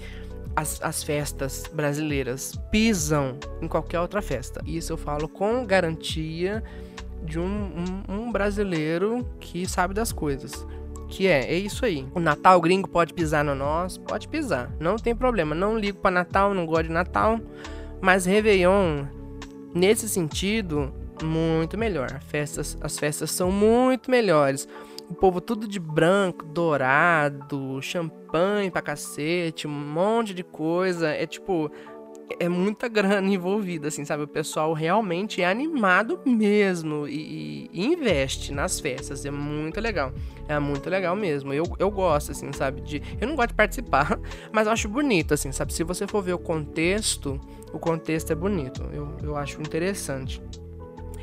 as, 0.57 0.83
as 0.83 1.03
festas 1.03 1.65
brasileiras 1.73 2.59
pisam 2.71 3.39
em 3.63 3.69
qualquer 3.69 4.01
outra 4.01 4.21
festa. 4.21 4.61
Isso 4.67 4.93
eu 4.93 4.97
falo 4.97 5.29
com 5.29 5.65
garantia 5.65 6.63
de 7.23 7.39
um, 7.39 7.45
um, 8.09 8.13
um 8.13 8.33
brasileiro 8.33 9.25
que 9.39 9.69
sabe 9.69 9.95
das 9.95 10.13
coisas. 10.13 10.67
Que 11.09 11.27
é, 11.27 11.53
é 11.53 11.57
isso 11.57 11.85
aí. 11.85 12.07
O 12.15 12.21
Natal 12.21 12.61
gringo 12.61 12.89
pode 12.89 13.15
pisar 13.15 13.45
no 13.45 13.55
nosso, 13.55 14.01
pode 14.01 14.29
pisar, 14.29 14.71
não 14.79 14.97
tem 14.97 15.15
problema. 15.15 15.55
Não 15.55 15.79
ligo 15.79 15.99
para 15.99 16.11
Natal, 16.11 16.53
não 16.53 16.67
gosto 16.67 16.85
de 16.85 16.93
Natal. 16.93 17.41
Mas 18.01 18.25
Réveillon, 18.25 19.07
nesse 19.75 20.09
sentido, 20.09 20.93
muito 21.23 21.77
melhor. 21.77 22.21
Festas, 22.21 22.77
as 22.81 22.99
festas 22.99 23.31
são 23.31 23.51
muito 23.51 24.11
melhores. 24.11 24.69
O 25.11 25.15
povo 25.15 25.41
tudo 25.41 25.67
de 25.67 25.81
branco, 25.81 26.45
dourado, 26.45 27.81
champanhe 27.81 28.71
pra 28.71 28.83
cacete, 28.83 29.67
um 29.67 29.71
monte 29.71 30.35
de 30.35 30.45
coisa. 30.45 31.09
É 31.09 31.27
tipo, 31.27 31.71
é 32.39 32.49
muita 32.49 32.89
grana 32.89 33.29
envolvida, 33.29 33.89
assim, 33.89 34.05
sabe? 34.05 34.23
O 34.23 34.29
pessoal 34.29 34.73
realmente 34.73 35.43
é 35.43 35.47
animado 35.47 36.21
mesmo 36.25 37.07
e, 37.09 37.71
e, 37.73 37.87
investe 37.87 38.53
nas 38.53 38.81
festas. 38.81 39.25
É 39.25 39.31
muito 39.31 39.81
legal. 39.81 40.13
É 40.49 40.59
muito 40.59 40.89
legal 40.89 41.15
mesmo. 41.17 41.53
Eu, 41.53 41.65
eu 41.79 41.91
gosto, 41.91 42.33
assim, 42.33 42.53
sabe? 42.53 42.81
De, 42.81 43.03
eu 43.21 43.29
não 43.29 43.37
gosto 43.37 43.51
de 43.51 43.55
participar, 43.55 44.19
mas 44.53 44.67
eu 44.67 44.73
acho 44.73 44.89
bonito, 44.89 45.35
assim, 45.35 45.53
sabe? 45.53 45.73
Se 45.73 45.85
você 45.85 46.07
for 46.07 46.23
ver 46.23 46.35
o 46.35 46.39
contexto, 46.39 47.41
o 47.73 47.79
contexto 47.79 48.33
é 48.33 48.35
bonito. 48.35 48.83
Eu, 48.93 49.17
eu 49.23 49.37
acho 49.37 49.61
interessante. 49.61 50.43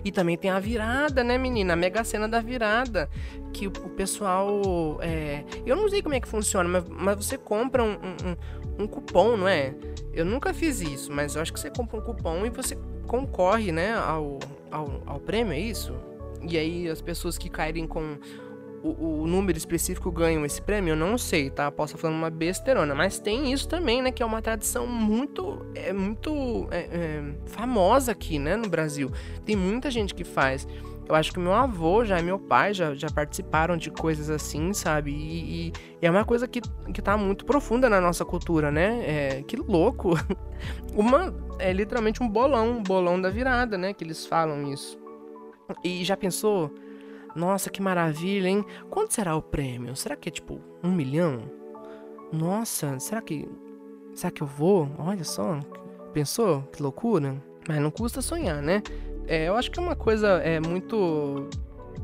E 0.05 0.11
também 0.11 0.37
tem 0.37 0.51
a 0.51 0.59
virada, 0.59 1.23
né, 1.23 1.35
menina? 1.35 1.73
A 1.73 1.75
mega 1.75 2.03
cena 2.03 2.27
da 2.27 2.39
virada. 2.39 3.09
Que 3.51 3.65
o, 3.65 3.71
pessoal. 3.71 4.99
É... 5.01 5.43
Eu 5.65 5.75
não 5.75 5.89
sei 5.89 6.03
como 6.03 6.13
é 6.13 6.19
que 6.19 6.27
funciona, 6.27 6.69
mas, 6.69 6.85
mas 6.87 7.15
você 7.25 7.39
compra 7.39 7.83
um, 7.83 7.93
um, 7.93 8.35
um, 8.77 8.88
cupom, 8.88 9.38
não 9.38 9.47
é? 9.47 9.73
Eu 10.13 10.25
nunca 10.25 10.53
fiz 10.53 10.81
isso, 10.81 11.11
mas 11.11 11.35
eu 11.35 11.41
acho 11.41 11.51
que 11.51 11.59
você 11.59 11.69
compra 11.69 11.97
um 11.97 12.01
cupom 12.01 12.45
e 12.45 12.49
você 12.49 12.77
concorre, 13.07 13.71
né, 13.71 13.93
ao, 13.93 14.39
ao, 14.71 15.01
ao 15.05 15.19
prêmio, 15.19 15.53
é 15.53 15.59
isso? 15.59 15.93
E 16.41 16.57
aí 16.57 16.89
as 16.89 17.01
pessoas 17.01 17.38
que 17.38 17.49
caírem 17.49 17.88
com 17.88 18.17
o, 18.85 19.23
o, 19.23 19.27
número 19.27 19.57
específico 19.57 20.11
ganham 20.11 20.45
esse 20.45 20.61
prêmio, 20.61 20.91
eu 20.91 20.95
não 20.95 21.17
sei, 21.17 21.49
tá? 21.49 21.71
Posso 21.71 21.95
estar 21.95 22.01
falando 22.01 22.17
uma 22.17 22.29
besteirona, 22.29 22.93
mas 22.93 23.17
tem 23.17 23.51
isso 23.51 23.67
também, 23.67 24.01
né? 24.01 24.11
Que 24.11 24.21
é 24.21 24.25
uma 24.25 24.41
tradição 24.41 24.85
muito, 24.85 25.65
é 25.73 25.91
muito 25.91 26.67
é, 26.69 26.81
é, 26.91 27.23
famosa 27.47 28.11
aqui, 28.11 28.38
né? 28.38 28.55
No 28.55 28.69
Brasil. 28.69 29.11
Tem 29.43 29.55
muita 29.55 29.89
gente 29.89 30.13
que 30.13 30.23
faz. 30.23 30.67
Eu 31.07 31.15
acho 31.15 31.31
que 31.31 31.39
meu 31.39 31.53
avô 31.53 32.03
já 32.03 32.19
e 32.19 32.23
meu 32.23 32.39
pai 32.39 32.73
já, 32.73 32.95
já 32.95 33.09
participaram 33.09 33.77
de 33.77 33.91
coisas 33.91 34.29
assim, 34.29 34.73
sabe? 34.73 35.11
E, 35.11 35.67
e, 35.67 35.73
e, 36.01 36.05
é 36.05 36.09
uma 36.09 36.25
coisa 36.25 36.47
que, 36.47 36.61
que 36.93 37.01
tá 37.01 37.15
muito 37.15 37.45
profunda 37.45 37.89
na 37.89 38.01
nossa 38.01 38.25
cultura, 38.25 38.71
né? 38.71 39.03
É, 39.05 39.43
que 39.43 39.55
louco! 39.55 40.13
Uma, 40.95 41.33
é 41.59 41.73
literalmente 41.73 42.23
um 42.23 42.29
bolão, 42.29 42.77
um 42.77 42.83
bolão 42.83 43.21
da 43.21 43.29
virada, 43.29 43.77
né? 43.77 43.93
Que 43.93 44.03
eles 44.03 44.25
falam 44.25 44.71
isso. 44.71 44.97
E 45.83 46.03
já 46.05 46.15
pensou 46.15 46.73
nossa, 47.35 47.69
que 47.69 47.81
maravilha, 47.81 48.47
hein? 48.47 48.65
Quanto 48.89 49.13
será 49.13 49.35
o 49.35 49.41
prêmio? 49.41 49.93
Será 49.95 50.15
que 50.15 50.29
é 50.29 50.31
tipo 50.31 50.61
um 50.81 50.89
milhão? 50.89 51.51
Nossa, 52.31 52.97
será 52.97 53.21
que. 53.21 53.47
Será 54.13 54.31
que 54.31 54.41
eu 54.41 54.47
vou? 54.47 54.89
Olha 54.97 55.25
só. 55.25 55.59
Pensou? 56.13 56.61
Que 56.71 56.81
loucura. 56.81 57.35
Mas 57.67 57.81
não 57.81 57.91
custa 57.91 58.21
sonhar, 58.21 58.61
né? 58.61 58.81
É, 59.27 59.47
eu 59.47 59.55
acho 59.55 59.71
que 59.71 59.79
é 59.79 59.81
uma 59.81 59.95
coisa 59.95 60.27
é, 60.43 60.59
muito, 60.59 61.49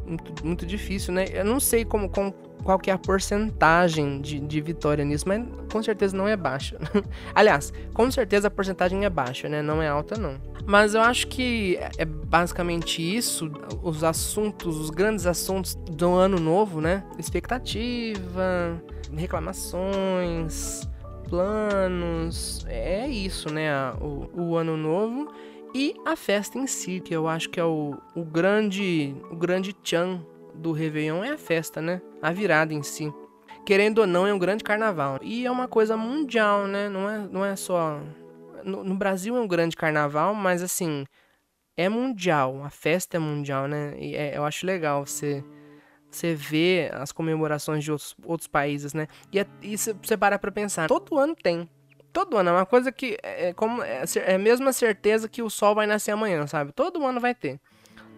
muito. 0.06 0.46
Muito 0.46 0.66
difícil, 0.66 1.14
né? 1.14 1.26
Eu 1.32 1.46
não 1.46 1.60
sei 1.60 1.86
como, 1.86 2.10
como 2.10 2.34
qual 2.64 2.80
que 2.80 2.90
é 2.90 2.94
a 2.94 2.98
porcentagem 2.98 4.22
de, 4.22 4.40
de 4.40 4.62
vitória 4.62 5.04
nisso, 5.04 5.28
mas 5.28 5.44
com 5.72 5.82
certeza 5.82 6.16
não 6.16 6.28
é 6.28 6.36
baixa. 6.36 6.78
Aliás, 7.34 7.74
com 7.94 8.10
certeza 8.12 8.48
a 8.48 8.52
porcentagem 8.52 9.04
é 9.06 9.10
baixa, 9.10 9.50
né? 9.50 9.62
Não 9.62 9.82
é 9.82 9.88
alta, 9.88 10.18
não. 10.18 10.36
Mas 10.66 10.94
eu 10.94 11.02
acho 11.02 11.28
que 11.28 11.78
é 11.98 12.06
basicamente 12.06 13.02
isso, 13.02 13.52
os 13.82 14.04
assuntos, 14.04 14.78
os 14.78 14.90
grandes 14.90 15.26
assuntos 15.26 15.76
do 15.76 16.14
ano 16.14 16.40
novo, 16.40 16.80
né? 16.80 17.04
Expectativa, 17.18 18.82
reclamações, 19.16 20.88
planos, 21.28 22.66
é 22.68 23.08
isso, 23.08 23.52
né? 23.52 23.72
O, 24.00 24.30
o 24.34 24.56
ano 24.56 24.78
novo 24.78 25.32
e 25.74 25.96
a 26.06 26.16
festa 26.16 26.58
em 26.58 26.68
si, 26.68 27.00
que 27.00 27.16
eu 27.16 27.28
acho 27.28 27.50
que 27.50 27.60
é 27.60 27.64
o, 27.64 27.98
o 28.14 28.24
grande, 28.24 29.16
o 29.30 29.36
grande 29.36 29.72
tchan 29.74 30.26
do 30.54 30.72
Réveillon 30.72 31.24
é 31.24 31.32
a 31.32 31.38
festa, 31.38 31.82
né? 31.82 32.02
A 32.22 32.32
virada 32.32 32.74
em 32.74 32.84
si. 32.84 33.12
Querendo 33.66 34.00
ou 34.00 34.08
não, 34.08 34.28
é 34.28 34.34
um 34.34 34.40
grande 34.40 34.64
carnaval. 34.64 35.20
E 35.22 35.46
é 35.46 35.52
uma 35.52 35.68
coisa 35.68 35.96
mundial, 35.96 36.68
né? 36.68 36.90
Não 36.90 37.10
é, 37.10 37.18
não 37.20 37.46
é 37.46 37.56
só. 37.56 38.02
No, 38.64 38.84
no 38.84 38.96
Brasil 38.96 39.36
é 39.38 39.40
um 39.40 39.48
grande 39.48 39.76
carnaval, 39.76 40.34
mas 40.36 40.62
assim. 40.62 41.06
É 41.78 41.88
mundial. 41.88 42.64
A 42.64 42.70
festa 42.70 43.16
é 43.16 43.20
mundial, 43.20 43.68
né? 43.68 43.96
E 43.98 44.16
é, 44.16 44.38
eu 44.38 44.44
acho 44.44 44.66
legal 44.66 45.06
você. 45.06 45.44
Você 46.10 46.36
vê 46.36 46.92
as 46.94 47.14
comemorações 47.14 47.86
de 47.86 47.92
outros, 47.92 48.14
outros 48.26 48.48
países, 48.48 48.94
né? 48.94 49.08
E, 49.32 49.40
é, 49.40 49.48
e 49.62 49.78
você 49.78 50.18
para 50.18 50.38
pra 50.38 50.52
pensar. 50.52 50.90
Todo 50.90 51.18
ano 51.18 51.34
tem. 51.34 51.70
Todo 52.12 52.38
ano. 52.38 52.50
É 52.50 52.54
uma 52.54 52.66
coisa 52.66 52.92
que. 52.92 53.18
É, 53.24 53.50
é 53.50 53.54
como, 53.54 53.82
é, 53.82 54.04
é 54.26 54.36
a 54.36 54.40
mesma 54.40 54.74
certeza 54.74 55.30
que 55.30 55.42
o 55.42 55.50
sol 55.50 55.76
vai 55.76 55.88
nascer 55.88 56.12
amanhã, 56.12 56.46
sabe? 56.48 56.72
Todo 56.72 57.06
ano 57.06 57.20
vai 57.20 57.36
ter 57.36 57.60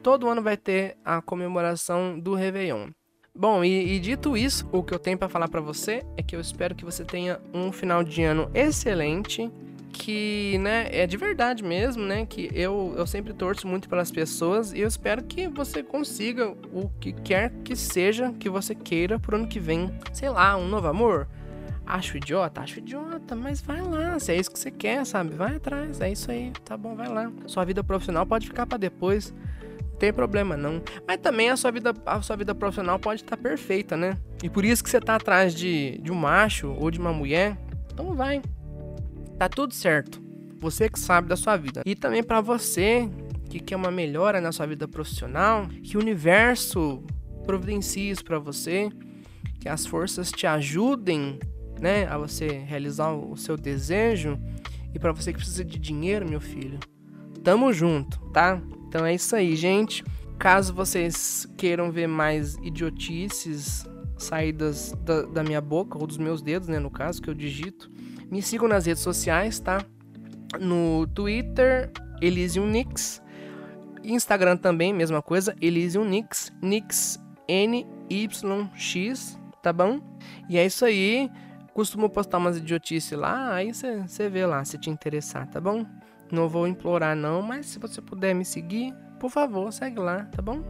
todo 0.04 0.28
ano 0.28 0.42
vai 0.42 0.58
ter 0.58 0.98
a 1.04 1.22
comemoração 1.22 2.20
do 2.20 2.36
Réveillon. 2.36 2.90
Bom, 3.34 3.64
e, 3.64 3.96
e 3.96 4.00
dito 4.00 4.38
isso, 4.38 4.68
o 4.72 4.84
que 4.84 4.94
eu 4.94 5.00
tenho 5.00 5.18
para 5.18 5.30
falar 5.30 5.48
para 5.48 5.62
você 5.62 6.04
é 6.18 6.22
que 6.22 6.36
eu 6.36 6.42
espero 6.42 6.76
que 6.76 6.86
você 6.86 7.04
tenha 7.04 7.40
um 7.52 7.72
final 7.72 8.04
de 8.04 8.22
ano 8.22 8.52
excelente, 8.54 9.50
que, 9.92 10.58
né, 10.60 10.88
é 10.92 11.08
de 11.08 11.18
verdade 11.18 11.64
mesmo, 11.64 12.04
né, 12.04 12.26
que 12.26 12.50
eu, 12.54 12.94
eu 12.98 13.08
sempre 13.08 13.34
torço 13.34 13.68
muito 13.68 13.88
pelas 13.88 14.12
pessoas 14.12 14.74
e 14.74 14.82
eu 14.82 14.88
espero 14.88 15.24
que 15.24 15.48
você 15.48 15.82
consiga 15.82 16.50
o 16.50 16.90
que 17.00 17.14
quer 17.14 17.52
que 17.64 17.76
seja 17.76 18.34
que 18.34 18.50
você 18.50 18.76
queira 18.76 19.18
pro 19.18 19.38
ano 19.38 19.48
que 19.48 19.60
vem. 19.60 19.90
Sei 20.12 20.30
lá, 20.30 20.56
um 20.58 20.68
novo 20.68 20.88
amor? 20.88 21.28
Acho 21.86 22.18
idiota? 22.18 22.62
Acho 22.62 22.80
idiota, 22.80 23.36
mas 23.36 23.62
vai 23.62 23.82
lá, 23.82 24.18
se 24.20 24.32
é 24.32 24.38
isso 24.38 24.52
que 24.52 24.60
você 24.60 24.72
quer, 24.72 25.06
sabe? 25.06 25.36
Vai 25.36 25.58
atrás, 25.58 26.00
é 26.00 26.12
isso 26.12 26.32
aí, 26.32 26.52
tá 26.64 26.78
bom, 26.78 26.96
vai 26.96 27.10
lá. 27.10 27.32
Sua 27.46 27.66
vida 27.66 27.84
profissional 27.84 28.26
pode 28.26 28.48
ficar 28.48 28.66
para 28.66 28.78
depois 28.78 29.34
tem 30.04 30.12
problema 30.12 30.58
não. 30.58 30.82
Mas 31.08 31.18
também 31.22 31.50
a 31.50 31.56
sua 31.56 31.72
vida, 31.72 31.94
a 32.06 32.22
sua 32.22 32.36
vida 32.36 32.54
profissional 32.54 33.00
pode 33.00 33.22
estar 33.22 33.38
perfeita, 33.38 33.96
né? 33.96 34.18
E 34.44 34.50
por 34.50 34.66
isso 34.66 34.84
que 34.84 34.90
você 34.90 35.00
tá 35.00 35.16
atrás 35.16 35.56
de, 35.56 35.98
de 36.00 36.12
um 36.12 36.16
macho 36.16 36.72
ou 36.72 36.92
de 36.92 37.00
uma 37.00 37.14
mulher, 37.14 37.58
então 37.92 38.14
vai. 38.14 38.42
Tá 39.38 39.48
tudo 39.48 39.74
certo. 39.74 40.22
Você 40.60 40.90
que 40.90 41.00
sabe 41.00 41.30
da 41.30 41.38
sua 41.38 41.56
vida. 41.56 41.84
E 41.86 41.96
também 41.96 42.22
para 42.22 42.42
você 42.42 43.10
que 43.50 43.62
quer 43.62 43.78
uma 43.78 43.92
melhora 43.92 44.42
na 44.42 44.52
sua 44.52 44.66
vida 44.66 44.90
profissional, 44.90 45.68
que 45.82 45.96
o 45.96 46.02
universo 46.02 47.02
providencie 47.46 48.10
isso 48.10 48.26
para 48.26 48.40
você, 48.40 48.90
que 49.62 49.70
as 49.70 49.86
forças 49.86 50.32
te 50.32 50.46
ajudem, 50.46 51.40
né, 51.80 52.06
a 52.08 52.18
você 52.18 52.48
realizar 52.48 53.12
o 53.14 53.36
seu 53.36 53.58
desejo. 53.58 54.40
E 54.94 55.00
para 55.00 55.12
você 55.12 55.32
que 55.32 55.40
precisa 55.40 55.66
de 55.66 55.80
dinheiro, 55.80 56.30
meu 56.30 56.40
filho, 56.40 56.80
tamo 57.44 57.74
junto, 57.74 58.20
tá? 58.32 58.62
Então 58.88 59.06
é 59.06 59.14
isso 59.14 59.36
aí, 59.36 59.56
gente. 59.56 60.04
Caso 60.38 60.74
vocês 60.74 61.48
queiram 61.58 61.92
ver 61.92 62.08
mais 62.08 62.56
idiotices 62.64 63.86
saídas 64.18 64.94
da, 65.04 65.24
da 65.24 65.44
minha 65.44 65.62
boca, 65.62 65.98
ou 65.98 66.08
dos 66.08 66.18
meus 66.18 66.42
dedos, 66.42 66.68
né, 66.68 66.80
no 66.80 66.90
caso, 66.92 67.22
que 67.22 67.30
eu 67.30 67.34
digito, 67.34 67.90
me 68.30 68.42
sigam 68.42 68.68
nas 68.68 68.86
redes 68.86 69.04
sociais, 69.04 69.60
tá? 69.60 69.86
No 70.60 71.08
Twitter, 71.08 71.92
Elysium 72.22 72.68
Nix. 72.68 73.22
Instagram 74.04 74.58
também, 74.58 74.94
mesma 74.94 75.22
coisa, 75.22 75.56
Elysium 75.62 76.06
Nix. 76.06 76.52
Nix 76.62 77.20
N-Y-X, 77.48 79.40
tá 79.62 79.72
bom? 79.74 80.00
E 80.50 80.58
é 80.58 80.66
isso 80.66 80.86
aí. 80.86 81.30
Costumo 81.74 82.10
postar 82.10 82.38
umas 82.38 82.58
idiotices 82.58 83.18
lá, 83.18 83.54
aí 83.54 83.74
você 83.74 84.30
vê 84.30 84.46
lá 84.46 84.64
se 84.64 84.78
te 84.78 84.90
interessar, 84.90 85.48
tá 85.48 85.60
bom? 85.60 85.86
Não 86.32 86.48
vou 86.48 86.68
implorar 86.68 87.16
não, 87.16 87.42
mas 87.42 87.66
se 87.66 87.80
você 87.80 88.02
puder 88.02 88.34
me 88.34 88.46
seguir, 88.46 88.94
por 89.20 89.30
favor, 89.30 89.72
segue 89.74 90.00
lá, 90.00 90.26
tá 90.26 90.42
bom? 90.42 90.62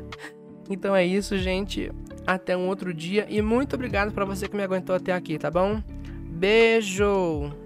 então 0.68 0.94
é 0.94 1.04
isso, 1.04 1.38
gente. 1.38 1.90
Até 2.26 2.56
um 2.56 2.68
outro 2.68 2.92
dia 2.92 3.26
e 3.28 3.40
muito 3.40 3.74
obrigado 3.74 4.12
para 4.12 4.24
você 4.24 4.48
que 4.48 4.56
me 4.56 4.62
aguentou 4.62 4.94
até 4.94 5.12
aqui, 5.12 5.38
tá 5.38 5.50
bom? 5.50 5.82
Beijo. 6.30 7.63